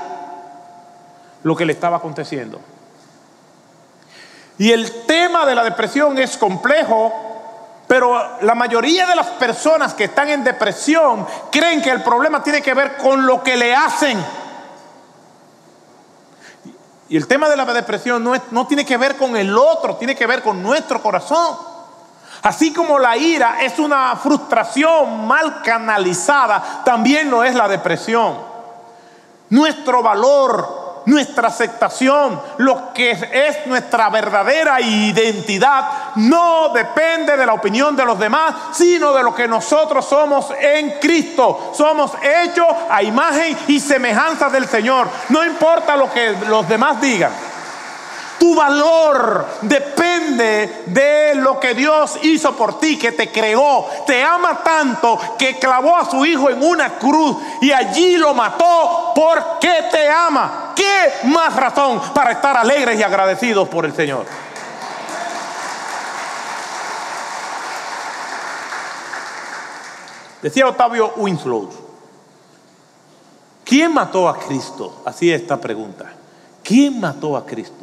lo 1.43 1.57
que 1.57 1.65
le 1.65 1.73
estaba 1.73 1.97
aconteciendo. 1.99 2.61
Y 4.59 4.73
el 4.73 5.07
tema 5.07 5.47
de 5.47 5.55
la 5.55 5.65
depresión 5.65 6.19
es 6.19 6.37
complejo, 6.37 7.13
pero 7.87 8.39
la 8.43 8.55
mayoría 8.55 9.07
de 9.07 9.17
las 9.17 9.27
personas 9.27 9.95
que 9.95 10.05
están 10.05 10.29
en 10.29 10.45
depresión 10.45 11.27
creen 11.51 11.81
que 11.81 11.91
el 11.91 12.03
problema 12.03 12.43
tiene 12.43 12.61
que 12.61 12.75
ver 12.75 12.97
con 12.99 13.27
lo 13.27 13.43
que 13.43 13.57
le 13.57 13.75
hacen. 13.75 14.23
Y 17.09 17.17
el 17.17 17.27
tema 17.27 17.49
de 17.49 17.57
la 17.57 17.65
depresión 17.65 18.23
no, 18.23 18.35
no 18.51 18.67
tiene 18.67 18.85
que 18.85 18.97
ver 18.97 19.17
con 19.17 19.35
el 19.35 19.57
otro, 19.57 19.97
tiene 19.97 20.15
que 20.15 20.27
ver 20.27 20.43
con 20.43 20.63
nuestro 20.63 21.03
corazón. 21.03 21.57
Así 22.43 22.73
como 22.73 22.99
la 22.99 23.17
ira 23.17 23.61
es 23.63 23.79
una 23.79 24.15
frustración 24.17 25.27
mal 25.27 25.63
canalizada, 25.63 26.83
también 26.85 27.31
lo 27.31 27.45
es 27.45 27.55
la 27.55 27.67
depresión. 27.67 28.39
Nuestro 29.51 30.03
valor, 30.03 30.80
nuestra 31.07 31.49
aceptación, 31.49 32.41
lo 32.59 32.93
que 32.93 33.11
es 33.11 33.67
nuestra 33.67 34.09
verdadera 34.11 34.81
identidad, 34.81 36.15
no 36.17 36.71
depende 36.71 37.37
de 37.37 37.47
la 37.47 37.55
opinión 37.55 37.97
de 37.97 38.05
los 38.05 38.19
demás, 38.19 38.55
sino 38.73 39.13
de 39.13 39.23
lo 39.23 39.35
que 39.35 39.49
nosotros 39.49 40.07
somos 40.07 40.47
en 40.61 40.99
Cristo. 41.01 41.73
Somos 41.75 42.13
hechos 42.23 42.69
a 42.89 43.03
imagen 43.03 43.57
y 43.69 43.81
semejanza 43.81 44.49
del 44.51 44.67
Señor. 44.67 45.09
No 45.29 45.45
importa 45.45 45.97
lo 45.97 46.13
que 46.13 46.33
los 46.49 46.69
demás 46.69 47.01
digan. 47.01 47.50
Tu 48.41 48.55
valor 48.55 49.47
depende 49.61 50.85
de 50.87 51.35
lo 51.35 51.61
que 51.61 51.75
Dios 51.75 52.19
hizo 52.23 52.57
por 52.57 52.81
ti, 52.81 52.99
que 52.99 53.13
te 53.13 53.31
creó. 53.31 53.87
Te 54.07 54.25
ama 54.25 54.63
tanto 54.65 55.21
que 55.39 55.59
clavó 55.59 55.95
a 55.95 56.11
su 56.11 56.25
hijo 56.25 56.49
en 56.49 56.63
una 56.63 56.99
cruz 56.99 57.37
y 57.61 57.71
allí 57.71 58.17
lo 58.17 58.33
mató 58.33 59.13
porque 59.15 59.85
te 59.93 60.09
ama. 60.09 60.73
¿Qué 60.75 61.29
más 61.29 61.55
razón 61.55 62.01
para 62.15 62.33
estar 62.33 62.57
alegres 62.57 62.99
y 62.99 63.03
agradecidos 63.03 63.69
por 63.69 63.85
el 63.85 63.93
Señor? 63.93 64.25
Decía 70.41 70.67
Octavio 70.67 71.13
Winslow, 71.17 71.69
¿quién 73.67 73.93
mató 73.93 74.31
a 74.31 74.39
Cristo? 74.39 75.03
Así 75.05 75.31
es 75.31 75.43
esta 75.43 75.61
pregunta. 75.61 76.07
¿Quién 76.65 76.99
mató 76.99 77.37
a 77.37 77.45
Cristo? 77.45 77.80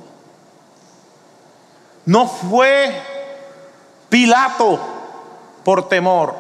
No 2.08 2.26
fue 2.28 3.04
Pilato 4.10 4.80
por 5.64 5.90
temor. 5.90 6.34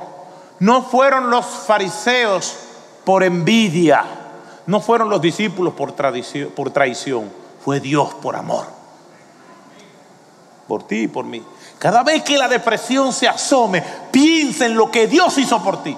No 0.59 0.81
fueron 0.81 1.29
los 1.29 1.45
fariseos 1.45 2.55
por 3.03 3.23
envidia. 3.23 4.03
No 4.65 4.79
fueron 4.79 5.09
los 5.09 5.21
discípulos 5.21 5.73
por, 5.73 5.91
traición. 5.91 7.31
Fue 7.63 7.79
Dios 7.79 8.13
por 8.15 8.35
amor. 8.35 8.67
Por 10.67 10.83
ti 10.87 11.03
y 11.03 11.07
por 11.07 11.25
mí. 11.25 11.43
Cada 11.77 12.03
vez 12.03 12.23
que 12.23 12.37
la 12.37 12.47
depresión 12.47 13.13
se 13.13 13.27
asome, 13.27 13.83
piensa 14.11 14.65
en 14.65 14.75
lo 14.75 14.89
que 14.89 15.07
Dios 15.07 15.37
hizo 15.37 15.61
por 15.61 15.83
ti. 15.83 15.95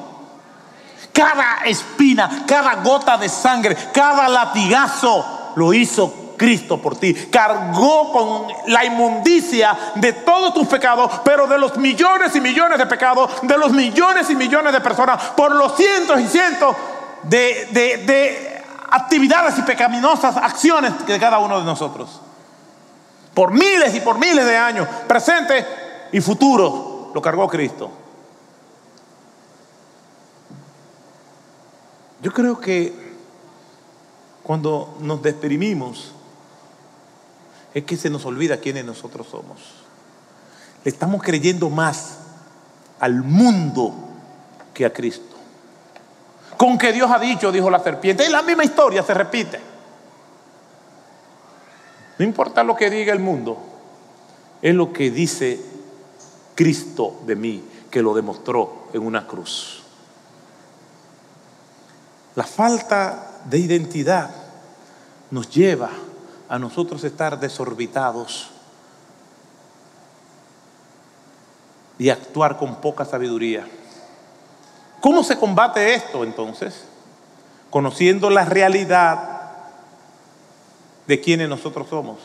Cada 1.13 1.61
espina, 1.65 2.43
cada 2.47 2.75
gota 2.75 3.17
de 3.17 3.29
sangre, 3.29 3.77
cada 3.93 4.27
latigazo 4.27 5.53
lo 5.55 5.73
hizo 5.73 6.28
Cristo 6.39 6.81
por 6.81 6.97
ti. 6.97 7.13
Cargó 7.13 8.11
con 8.11 8.47
la 8.67 8.85
inmundicia 8.85 9.77
de 9.95 10.13
todos 10.13 10.53
tus 10.55 10.67
pecados, 10.67 11.21
pero 11.23 11.45
de 11.45 11.59
los 11.59 11.77
millones 11.77 12.35
y 12.35 12.41
millones 12.41 12.79
de 12.79 12.87
pecados, 12.87 13.29
de 13.43 13.57
los 13.57 13.71
millones 13.71 14.27
y 14.31 14.35
millones 14.35 14.73
de 14.73 14.81
personas, 14.81 15.21
por 15.35 15.53
los 15.53 15.75
cientos 15.75 16.19
y 16.19 16.27
cientos 16.27 16.75
de, 17.23 17.67
de 17.71 18.63
actividades 18.89 19.59
y 19.59 19.61
pecaminosas 19.61 20.37
acciones 20.37 21.05
de 21.05 21.19
cada 21.19 21.37
uno 21.39 21.59
de 21.59 21.65
nosotros. 21.65 22.21
Por 23.33 23.51
miles 23.51 23.93
y 23.93 23.99
por 23.99 24.17
miles 24.17 24.45
de 24.45 24.57
años, 24.57 24.87
presente 25.07 25.65
y 26.11 26.21
futuro, 26.21 27.11
lo 27.13 27.21
cargó 27.21 27.47
Cristo. 27.47 27.91
Yo 32.21 32.33
creo 32.33 32.59
que 32.59 33.09
cuando 34.43 34.95
nos 34.99 35.21
deprimimos, 35.21 36.13
es 37.79 37.85
que 37.85 37.97
se 37.97 38.09
nos 38.09 38.25
olvida 38.25 38.57
quiénes 38.57 38.85
nosotros 38.85 39.27
somos. 39.29 39.59
Le 40.83 40.91
estamos 40.91 41.21
creyendo 41.21 41.69
más 41.69 42.17
al 42.99 43.23
mundo 43.23 43.93
que 44.73 44.85
a 44.85 44.93
Cristo. 44.93 45.35
Con 46.57 46.77
que 46.77 46.91
Dios 46.91 47.09
ha 47.09 47.19
dicho, 47.19 47.51
dijo 47.51 47.69
la 47.69 47.79
serpiente, 47.79 48.23
es 48.23 48.31
la 48.31 48.41
misma 48.41 48.63
historia, 48.63 49.03
se 49.03 49.13
repite. 49.13 49.59
No 52.17 52.25
importa 52.25 52.63
lo 52.63 52.75
que 52.75 52.89
diga 52.89 53.13
el 53.13 53.19
mundo, 53.19 53.57
es 54.61 54.75
lo 54.75 54.91
que 54.91 55.09
dice 55.09 55.59
Cristo 56.55 57.21
de 57.25 57.35
mí, 57.37 57.63
que 57.89 58.01
lo 58.01 58.13
demostró 58.13 58.89
en 58.91 59.01
una 59.03 59.25
cruz. 59.25 59.83
La 62.35 62.43
falta 62.43 63.41
de 63.45 63.57
identidad 63.57 64.29
nos 65.31 65.49
lleva 65.49 65.87
a 65.87 66.08
nosotros 66.57 67.03
estar 67.03 67.39
desorbitados 67.39 68.49
y 71.99 72.09
actuar 72.09 72.57
con 72.57 72.77
poca 72.77 73.05
sabiduría. 73.05 73.67
¿Cómo 75.01 75.23
se 75.23 75.37
combate 75.37 75.93
esto 75.93 76.23
entonces? 76.23 76.85
Conociendo 77.69 78.29
la 78.29 78.45
realidad 78.45 79.41
de 81.05 81.19
quienes 81.19 81.49
nosotros 81.49 81.87
somos. 81.89 82.17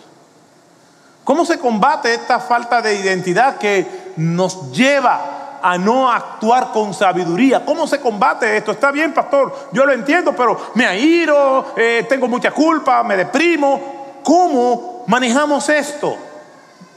¿Cómo 1.24 1.44
se 1.44 1.58
combate 1.58 2.14
esta 2.14 2.38
falta 2.38 2.82
de 2.82 2.96
identidad 2.96 3.56
que 3.58 4.12
nos 4.16 4.72
lleva 4.72 5.58
a 5.62 5.78
no 5.78 6.10
actuar 6.10 6.70
con 6.72 6.92
sabiduría? 6.92 7.64
¿Cómo 7.64 7.86
se 7.86 8.00
combate 8.00 8.56
esto? 8.56 8.72
Está 8.72 8.90
bien, 8.90 9.14
pastor, 9.14 9.70
yo 9.72 9.86
lo 9.86 9.92
entiendo, 9.92 10.34
pero 10.36 10.72
me 10.74 10.86
airo, 10.86 11.72
eh, 11.76 12.06
tengo 12.08 12.28
mucha 12.28 12.50
culpa, 12.50 13.02
me 13.02 13.16
deprimo. 13.16 13.93
¿Cómo 14.24 15.04
manejamos 15.06 15.68
esto? 15.68 16.16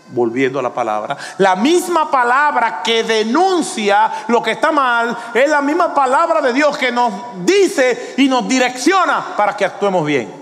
Volviendo 0.10 0.60
a 0.60 0.64
la 0.64 0.74
palabra. 0.74 1.18
La 1.38 1.58
misma 1.58 2.10
palabra 2.10 2.82
que 2.82 3.04
denuncia 3.04 4.10
lo 4.30 4.42
que 4.42 4.52
está 4.52 4.72
mal 4.72 5.16
es 5.34 5.50
la 5.50 5.62
misma 5.62 5.94
palabra 5.94 6.42
de 6.42 6.54
Dios 6.54 6.78
que 6.78 6.92
nos 6.92 7.12
dice 7.46 8.16
y 8.18 8.30
nos 8.30 8.48
direcciona 8.48 9.36
para 9.36 9.56
que 9.56 9.66
actuemos 9.66 10.06
bien. 10.06 10.34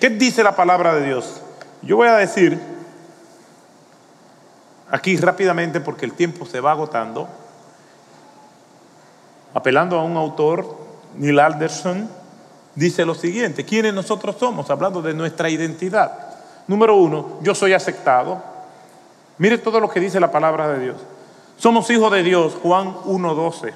¿Qué 0.00 0.08
dice 0.08 0.42
la 0.42 0.56
palabra 0.56 0.94
de 0.94 1.04
Dios? 1.04 1.42
Yo 1.82 1.96
voy 1.96 2.08
a 2.08 2.16
decir 2.16 2.58
aquí 4.90 5.16
rápidamente 5.18 5.80
porque 5.80 6.06
el 6.06 6.14
tiempo 6.14 6.46
se 6.46 6.60
va 6.60 6.70
agotando, 6.70 7.28
apelando 9.52 9.98
a 9.98 10.04
un 10.04 10.16
autor, 10.16 10.78
Neil 11.16 11.38
Alderson, 11.38 12.21
dice 12.74 13.04
lo 13.04 13.14
siguiente, 13.14 13.64
¿quiénes 13.64 13.94
nosotros 13.94 14.36
somos? 14.38 14.70
Hablando 14.70 15.02
de 15.02 15.14
nuestra 15.14 15.48
identidad. 15.50 16.12
Número 16.66 16.96
uno, 16.96 17.38
yo 17.42 17.54
soy 17.54 17.72
aceptado. 17.72 18.42
Mire 19.38 19.58
todo 19.58 19.80
lo 19.80 19.90
que 19.90 20.00
dice 20.00 20.20
la 20.20 20.30
palabra 20.30 20.68
de 20.68 20.78
Dios. 20.84 20.96
Somos 21.56 21.88
hijos 21.90 22.10
de 22.12 22.22
Dios, 22.22 22.54
Juan 22.62 22.94
1.12. 23.04 23.72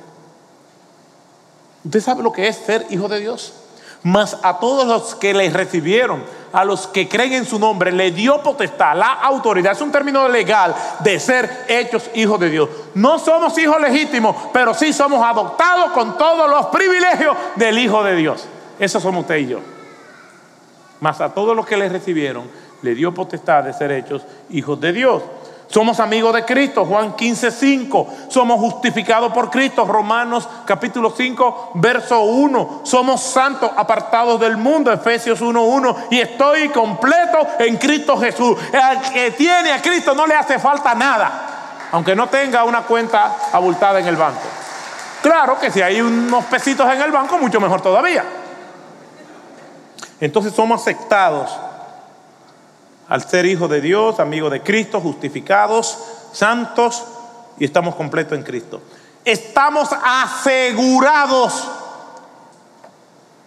¿Usted 1.85 2.01
sabe 2.01 2.23
lo 2.23 2.33
que 2.33 2.49
es 2.49 2.57
ser 2.57 2.87
hijo 2.91 3.09
de 3.09 3.21
Dios? 3.21 3.53
Mas 4.03 4.39
a 4.43 4.59
todos 4.59 4.87
los 4.87 5.15
que 5.17 5.35
le 5.35 5.49
recibieron, 5.51 6.23
a 6.53 6.65
los 6.65 6.87
que 6.87 7.09
creen 7.09 7.33
en 7.33 7.45
su 7.45 7.59
nombre, 7.59 7.91
le 7.91 8.13
dio 8.13 8.41
potestad, 8.41 8.97
la 8.97 9.15
autoridad, 9.15 9.73
es 9.73 9.81
un 9.81 9.91
término 9.91 10.29
legal 10.29 10.75
de 11.01 11.19
ser 11.19 11.65
hechos 11.69 12.11
hijos 12.15 12.39
de 12.39 12.51
Dios. 12.51 12.69
No 12.95 13.19
somos 13.19 13.57
hijos 13.59 13.81
legítimos, 13.81 14.37
pero 14.53 14.75
sí 14.75 14.93
somos 14.93 15.25
adoptados 15.25 15.93
con 15.93 16.17
todos 16.17 16.49
los 16.49 16.67
privilegios 16.67 17.37
del 17.57 17.79
Hijo 17.79 18.03
de 18.05 18.17
Dios. 18.17 18.47
Eso 18.79 19.01
somos 19.01 19.23
usted 19.23 19.37
y 19.37 19.49
yo. 19.49 19.61
Mas 21.01 21.21
a 21.21 21.33
todos 21.33 21.55
los 21.55 21.67
que 21.67 21.77
le 21.77 21.89
recibieron, 21.89 22.49
le 22.83 22.95
dio 22.95 23.13
potestad 23.13 23.65
de 23.65 23.73
ser 23.73 23.93
hechos 23.93 24.23
hijos 24.51 24.81
de 24.81 24.93
Dios. 24.93 25.23
Somos 25.69 25.99
amigos 25.99 26.33
de 26.33 26.45
Cristo, 26.45 26.85
Juan 26.85 27.17
15, 27.17 27.51
5. 27.51 28.09
Somos 28.29 28.61
justificados 28.61 29.33
por 29.33 29.51
Cristo, 29.51 29.85
Romanos 29.85 30.49
capítulo 30.65 31.13
5, 31.15 31.73
verso 31.75 32.21
1. 32.21 32.83
Somos 32.85 33.21
santos, 33.21 33.71
apartados 33.77 34.39
del 34.39 34.57
mundo, 34.57 34.93
Efesios 34.93 35.41
1, 35.41 35.63
1. 35.63 35.97
Y 36.11 36.21
estoy 36.21 36.69
completo 36.69 37.47
en 37.59 37.77
Cristo 37.79 38.17
Jesús. 38.17 38.57
El 38.73 39.13
que 39.13 39.31
tiene 39.33 39.73
a 39.73 39.83
Cristo 39.83 40.15
no 40.15 40.27
le 40.27 40.35
hace 40.35 40.59
falta 40.59 40.95
nada, 40.95 41.89
aunque 41.91 42.15
no 42.15 42.29
tenga 42.29 42.63
una 42.63 42.83
cuenta 42.83 43.37
abultada 43.53 43.99
en 43.99 44.07
el 44.07 44.17
banco. 44.17 44.47
Claro 45.21 45.59
que 45.59 45.73
si 45.73 45.83
hay 45.83 46.01
unos 46.01 46.45
pesitos 46.45 46.89
en 46.93 47.03
el 47.03 47.11
banco, 47.11 47.39
mucho 47.39 47.61
mejor 47.61 47.81
todavía. 47.81 48.25
Entonces 50.21 50.53
somos 50.55 50.81
aceptados 50.81 51.51
al 53.09 53.27
ser 53.29 53.47
hijos 53.47 53.71
de 53.71 53.81
Dios, 53.81 54.19
amigos 54.19 54.51
de 54.51 54.63
Cristo, 54.63 55.01
justificados, 55.01 55.99
santos 56.33 57.05
y 57.59 57.65
estamos 57.65 57.95
completos 57.95 58.37
en 58.37 58.45
Cristo. 58.45 58.81
Estamos 59.25 59.91
asegurados. 59.93 61.69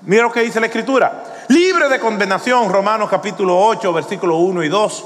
Mira 0.02 0.24
lo 0.24 0.32
que 0.32 0.42
dice 0.42 0.60
la 0.60 0.68
Escritura. 0.68 1.24
Libre 1.50 1.90
de 1.90 2.00
condenación, 2.00 2.72
Romanos 2.72 3.10
capítulo 3.10 3.60
8, 3.60 3.92
versículo 3.92 4.38
1 4.38 4.64
y 4.64 4.70
2. 4.70 5.06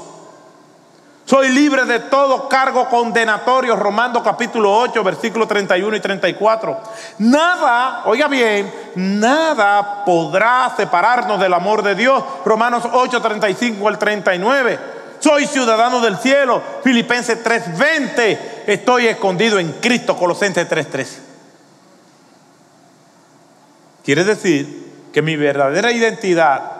Soy 1.26 1.48
libre 1.48 1.86
de 1.86 2.00
todo 2.00 2.50
cargo 2.50 2.86
condenatorio, 2.90 3.76
Romando 3.76 4.22
capítulo 4.22 4.78
8, 4.78 5.02
versículos 5.02 5.48
31 5.48 5.96
y 5.96 6.00
34. 6.00 6.80
Nada, 7.20 8.02
oiga 8.04 8.28
bien, 8.28 8.72
nada 8.94 10.04
podrá 10.04 10.74
separarnos 10.76 11.40
del 11.40 11.54
amor 11.54 11.82
de 11.82 11.94
Dios, 11.94 12.22
Romanos 12.44 12.84
8, 12.92 13.22
35 13.22 13.88
al 13.88 13.98
39. 13.98 14.78
Soy 15.18 15.46
ciudadano 15.46 16.00
del 16.00 16.18
cielo, 16.18 16.60
Filipenses 16.82 17.42
3, 17.42 17.78
20. 17.78 18.64
Estoy 18.66 19.06
escondido 19.06 19.58
en 19.58 19.72
Cristo, 19.80 20.18
Colosenses 20.18 20.68
3, 20.68 20.90
13. 20.90 21.22
Quiere 24.04 24.24
decir 24.24 25.08
que 25.10 25.22
mi 25.22 25.36
verdadera 25.36 25.90
identidad 25.90 26.70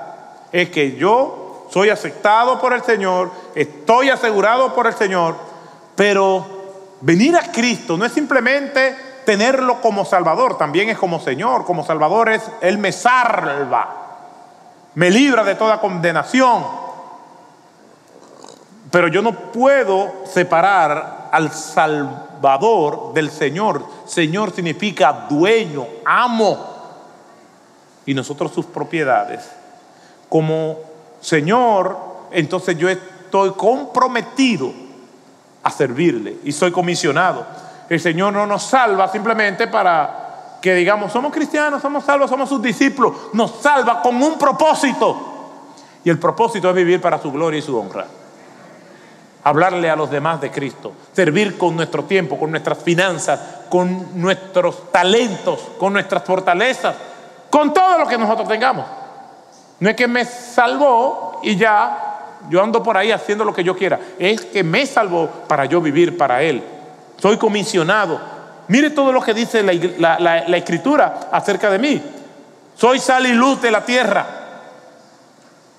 es 0.52 0.68
que 0.68 0.96
yo 0.96 1.66
soy 1.70 1.88
aceptado 1.88 2.60
por 2.60 2.74
el 2.74 2.82
Señor, 2.82 3.32
estoy 3.54 4.10
asegurado 4.10 4.74
por 4.74 4.86
el 4.86 4.94
Señor, 4.94 5.36
pero 5.94 6.44
venir 7.00 7.36
a 7.36 7.52
Cristo 7.52 7.96
no 7.96 8.04
es 8.04 8.12
simplemente 8.12 8.96
tenerlo 9.24 9.80
como 9.80 10.04
Salvador, 10.04 10.58
también 10.58 10.88
es 10.88 10.98
como 10.98 11.20
Señor, 11.20 11.64
como 11.64 11.84
Salvador 11.84 12.30
es, 12.30 12.42
Él 12.60 12.78
me 12.78 12.92
salva, 12.92 13.88
me 14.94 15.10
libra 15.10 15.44
de 15.44 15.54
toda 15.54 15.80
condenación. 15.80 16.84
Pero 18.90 19.08
yo 19.08 19.22
no 19.22 19.32
puedo 19.32 20.12
separar 20.24 21.28
al 21.32 21.50
Salvador 21.50 23.12
del 23.12 23.30
Señor. 23.30 23.84
Señor 24.06 24.52
significa 24.52 25.26
dueño, 25.28 25.84
amo. 26.04 26.74
Y 28.06 28.14
nosotros 28.14 28.52
sus 28.52 28.66
propiedades. 28.66 29.50
Como 30.28 30.76
Señor, 31.20 31.98
entonces 32.30 32.78
yo 32.78 32.88
estoy 32.88 33.13
comprometido 33.52 34.72
a 35.62 35.70
servirle 35.70 36.38
y 36.44 36.52
soy 36.52 36.70
comisionado. 36.70 37.44
El 37.88 38.00
Señor 38.00 38.32
no 38.32 38.46
nos 38.46 38.62
salva 38.62 39.08
simplemente 39.08 39.66
para 39.66 40.58
que 40.60 40.74
digamos, 40.74 41.12
somos 41.12 41.30
cristianos, 41.30 41.82
somos 41.82 42.04
salvos, 42.04 42.30
somos 42.30 42.48
sus 42.48 42.62
discípulos. 42.62 43.12
Nos 43.34 43.60
salva 43.60 44.00
con 44.00 44.22
un 44.22 44.38
propósito. 44.38 45.32
Y 46.02 46.08
el 46.08 46.18
propósito 46.18 46.70
es 46.70 46.74
vivir 46.74 47.02
para 47.02 47.20
su 47.20 47.30
gloria 47.30 47.58
y 47.58 47.62
su 47.62 47.78
honra. 47.78 48.06
Hablarle 49.42 49.90
a 49.90 49.96
los 49.96 50.10
demás 50.10 50.40
de 50.40 50.50
Cristo. 50.50 50.92
Servir 51.12 51.58
con 51.58 51.76
nuestro 51.76 52.04
tiempo, 52.04 52.38
con 52.38 52.50
nuestras 52.50 52.78
finanzas, 52.78 53.40
con 53.68 54.20
nuestros 54.20 54.90
talentos, 54.90 55.60
con 55.78 55.92
nuestras 55.92 56.24
fortalezas, 56.24 56.96
con 57.50 57.74
todo 57.74 57.98
lo 57.98 58.06
que 58.06 58.16
nosotros 58.16 58.48
tengamos. 58.48 58.86
No 59.80 59.90
es 59.90 59.96
que 59.96 60.08
me 60.08 60.24
salvó 60.24 61.40
y 61.42 61.56
ya 61.56 62.03
yo 62.50 62.62
ando 62.62 62.82
por 62.82 62.96
ahí 62.96 63.10
haciendo 63.10 63.44
lo 63.44 63.54
que 63.54 63.64
yo 63.64 63.76
quiera. 63.76 63.98
Es 64.18 64.42
que 64.42 64.62
me 64.62 64.86
salvó 64.86 65.28
para 65.48 65.64
yo 65.64 65.80
vivir 65.80 66.16
para 66.16 66.42
Él. 66.42 66.62
Soy 67.18 67.36
comisionado. 67.36 68.20
Mire 68.68 68.90
todo 68.90 69.12
lo 69.12 69.22
que 69.22 69.34
dice 69.34 69.62
la, 69.62 70.56
escritura 70.56 71.28
acerca 71.30 71.70
de 71.70 71.78
mí. 71.78 72.02
Soy 72.74 72.98
sal 72.98 73.26
y 73.26 73.32
luz 73.32 73.60
de 73.62 73.70
la 73.70 73.84
tierra 73.84 74.26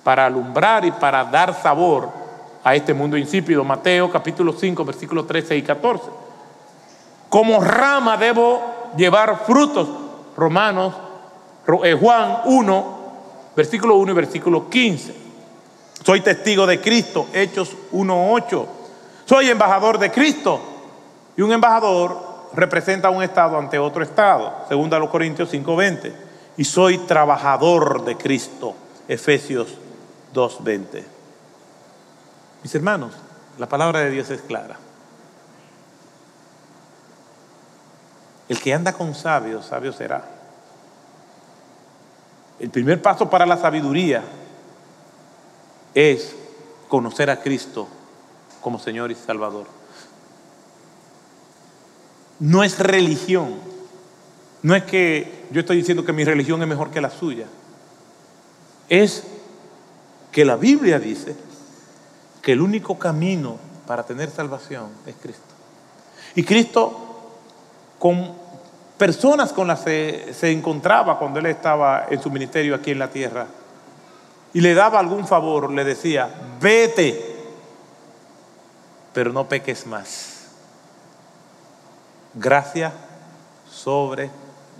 para 0.02 0.26
alumbrar 0.26 0.84
y 0.84 0.92
para 0.92 1.24
dar 1.24 1.54
sabor 1.60 2.08
a 2.62 2.74
este 2.74 2.94
mundo 2.94 3.16
insípido. 3.16 3.64
Mateo 3.64 4.10
capítulo 4.10 4.52
5, 4.52 4.84
versículos 4.84 5.26
13 5.26 5.56
y 5.56 5.62
14. 5.62 6.04
Como 7.28 7.60
rama 7.60 8.16
debo 8.16 8.92
llevar 8.96 9.40
frutos. 9.44 9.88
Romanos, 10.36 10.94
eh, 11.82 11.96
Juan 11.98 12.38
1, 12.44 12.96
versículo 13.56 13.96
1 13.96 14.12
y 14.12 14.14
versículo 14.14 14.68
15. 14.68 15.25
Soy 16.06 16.20
testigo 16.20 16.68
de 16.68 16.80
Cristo, 16.80 17.26
Hechos 17.32 17.74
1.8. 17.90 18.66
Soy 19.24 19.50
embajador 19.50 19.98
de 19.98 20.12
Cristo. 20.12 20.60
Y 21.36 21.42
un 21.42 21.50
embajador 21.52 22.48
representa 22.52 23.10
un 23.10 23.24
estado 23.24 23.58
ante 23.58 23.76
otro 23.80 24.04
estado, 24.04 24.66
según 24.68 24.94
a 24.94 25.00
los 25.00 25.10
Corintios 25.10 25.52
5.20. 25.52 26.12
Y 26.58 26.64
soy 26.64 26.98
trabajador 26.98 28.04
de 28.04 28.16
Cristo, 28.16 28.76
Efesios 29.08 29.78
2.20. 30.32 31.02
Mis 32.62 32.72
hermanos, 32.72 33.14
la 33.58 33.68
palabra 33.68 33.98
de 33.98 34.10
Dios 34.10 34.30
es 34.30 34.42
clara. 34.42 34.76
El 38.48 38.60
que 38.60 38.72
anda 38.72 38.92
con 38.92 39.12
sabios, 39.12 39.66
sabio 39.66 39.92
será. 39.92 40.24
El 42.60 42.70
primer 42.70 43.02
paso 43.02 43.28
para 43.28 43.44
la 43.44 43.56
sabiduría 43.56 44.22
es 45.96 46.36
conocer 46.88 47.30
a 47.30 47.40
Cristo 47.40 47.88
como 48.60 48.78
Señor 48.78 49.10
y 49.10 49.14
Salvador. 49.14 49.66
No 52.38 52.62
es 52.62 52.78
religión. 52.78 53.54
No 54.62 54.74
es 54.74 54.84
que 54.84 55.46
yo 55.50 55.60
estoy 55.60 55.78
diciendo 55.78 56.04
que 56.04 56.12
mi 56.12 56.22
religión 56.22 56.60
es 56.60 56.68
mejor 56.68 56.90
que 56.90 57.00
la 57.00 57.08
suya. 57.08 57.46
Es 58.90 59.24
que 60.30 60.44
la 60.44 60.56
Biblia 60.56 60.98
dice 60.98 61.34
que 62.42 62.52
el 62.52 62.60
único 62.60 62.98
camino 62.98 63.56
para 63.86 64.04
tener 64.04 64.30
salvación 64.30 64.90
es 65.06 65.14
Cristo. 65.20 65.54
Y 66.34 66.42
Cristo 66.42 67.38
con 67.98 68.34
personas 68.98 69.50
con 69.54 69.66
las 69.66 69.80
que 69.80 70.34
se 70.38 70.52
encontraba 70.52 71.18
cuando 71.18 71.38
él 71.38 71.46
estaba 71.46 72.06
en 72.10 72.20
su 72.20 72.30
ministerio 72.30 72.74
aquí 72.74 72.90
en 72.90 72.98
la 72.98 73.08
tierra 73.08 73.46
y 74.56 74.62
le 74.62 74.72
daba 74.72 74.98
algún 74.98 75.26
favor, 75.26 75.70
le 75.70 75.84
decía, 75.84 76.30
vete, 76.58 77.36
pero 79.12 79.30
no 79.30 79.46
peques 79.46 79.86
más. 79.86 80.46
Gracia 82.32 82.90
sobre 83.70 84.30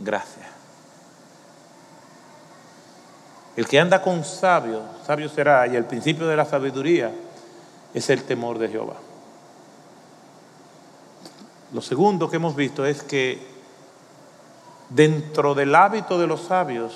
gracia. 0.00 0.48
El 3.54 3.68
que 3.68 3.78
anda 3.78 4.00
con 4.00 4.24
sabio, 4.24 4.80
sabio 5.06 5.28
será, 5.28 5.66
y 5.66 5.76
el 5.76 5.84
principio 5.84 6.26
de 6.26 6.36
la 6.36 6.46
sabiduría 6.46 7.12
es 7.92 8.08
el 8.08 8.22
temor 8.22 8.58
de 8.58 8.70
Jehová. 8.70 8.96
Lo 11.74 11.82
segundo 11.82 12.30
que 12.30 12.36
hemos 12.36 12.56
visto 12.56 12.86
es 12.86 13.02
que 13.02 13.46
dentro 14.88 15.54
del 15.54 15.74
hábito 15.74 16.18
de 16.18 16.26
los 16.26 16.40
sabios 16.44 16.94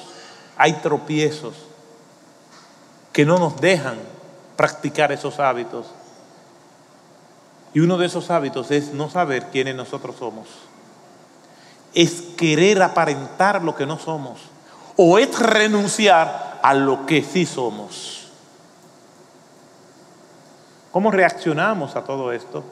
hay 0.56 0.72
tropiezos 0.80 1.66
que 3.20 3.26
no 3.26 3.38
nos 3.38 3.60
dejan 3.60 3.98
practicar 4.56 5.12
esos 5.12 5.40
hábitos. 5.40 5.88
Y 7.74 7.80
uno 7.80 7.98
de 7.98 8.06
esos 8.06 8.30
hábitos 8.30 8.70
es 8.70 8.94
no 8.94 9.10
saber 9.10 9.48
quiénes 9.48 9.74
nosotros 9.74 10.16
somos. 10.18 10.48
Es 11.92 12.22
querer 12.38 12.80
aparentar 12.80 13.62
lo 13.62 13.76
que 13.76 13.84
no 13.84 13.98
somos. 13.98 14.40
O 14.96 15.18
es 15.18 15.38
renunciar 15.38 16.60
a 16.62 16.72
lo 16.72 17.04
que 17.04 17.22
sí 17.22 17.44
somos. 17.44 18.28
¿Cómo 20.90 21.10
reaccionamos 21.10 21.96
a 21.96 22.04
todo 22.04 22.32
esto? 22.32 22.64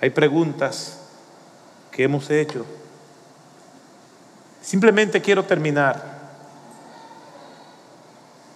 Hay 0.00 0.10
preguntas 0.10 1.00
que 1.90 2.04
hemos 2.04 2.30
hecho 2.30 2.64
Simplemente 4.62 5.20
quiero 5.20 5.44
terminar 5.44 6.19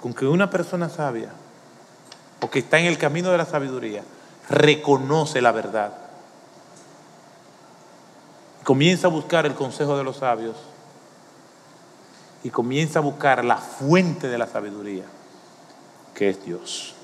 con 0.04 0.12
que 0.12 0.26
una 0.26 0.50
persona 0.50 0.90
sabia 0.90 1.30
o 2.42 2.50
que 2.50 2.58
está 2.58 2.78
en 2.78 2.84
el 2.84 2.98
camino 2.98 3.30
de 3.30 3.38
la 3.38 3.46
sabiduría 3.46 4.04
reconoce 4.50 5.40
la 5.40 5.50
verdad. 5.50 5.94
Comienza 8.64 9.06
a 9.06 9.10
buscar 9.10 9.46
el 9.46 9.54
consejo 9.54 9.96
de 9.96 10.04
los 10.04 10.18
sabios 10.18 10.56
y 12.42 12.50
comienza 12.50 12.98
a 12.98 13.02
buscar 13.02 13.46
la 13.46 13.56
fuente 13.56 14.28
de 14.28 14.36
la 14.36 14.46
sabiduría, 14.46 15.04
que 16.14 16.28
es 16.28 16.44
Dios. 16.44 16.94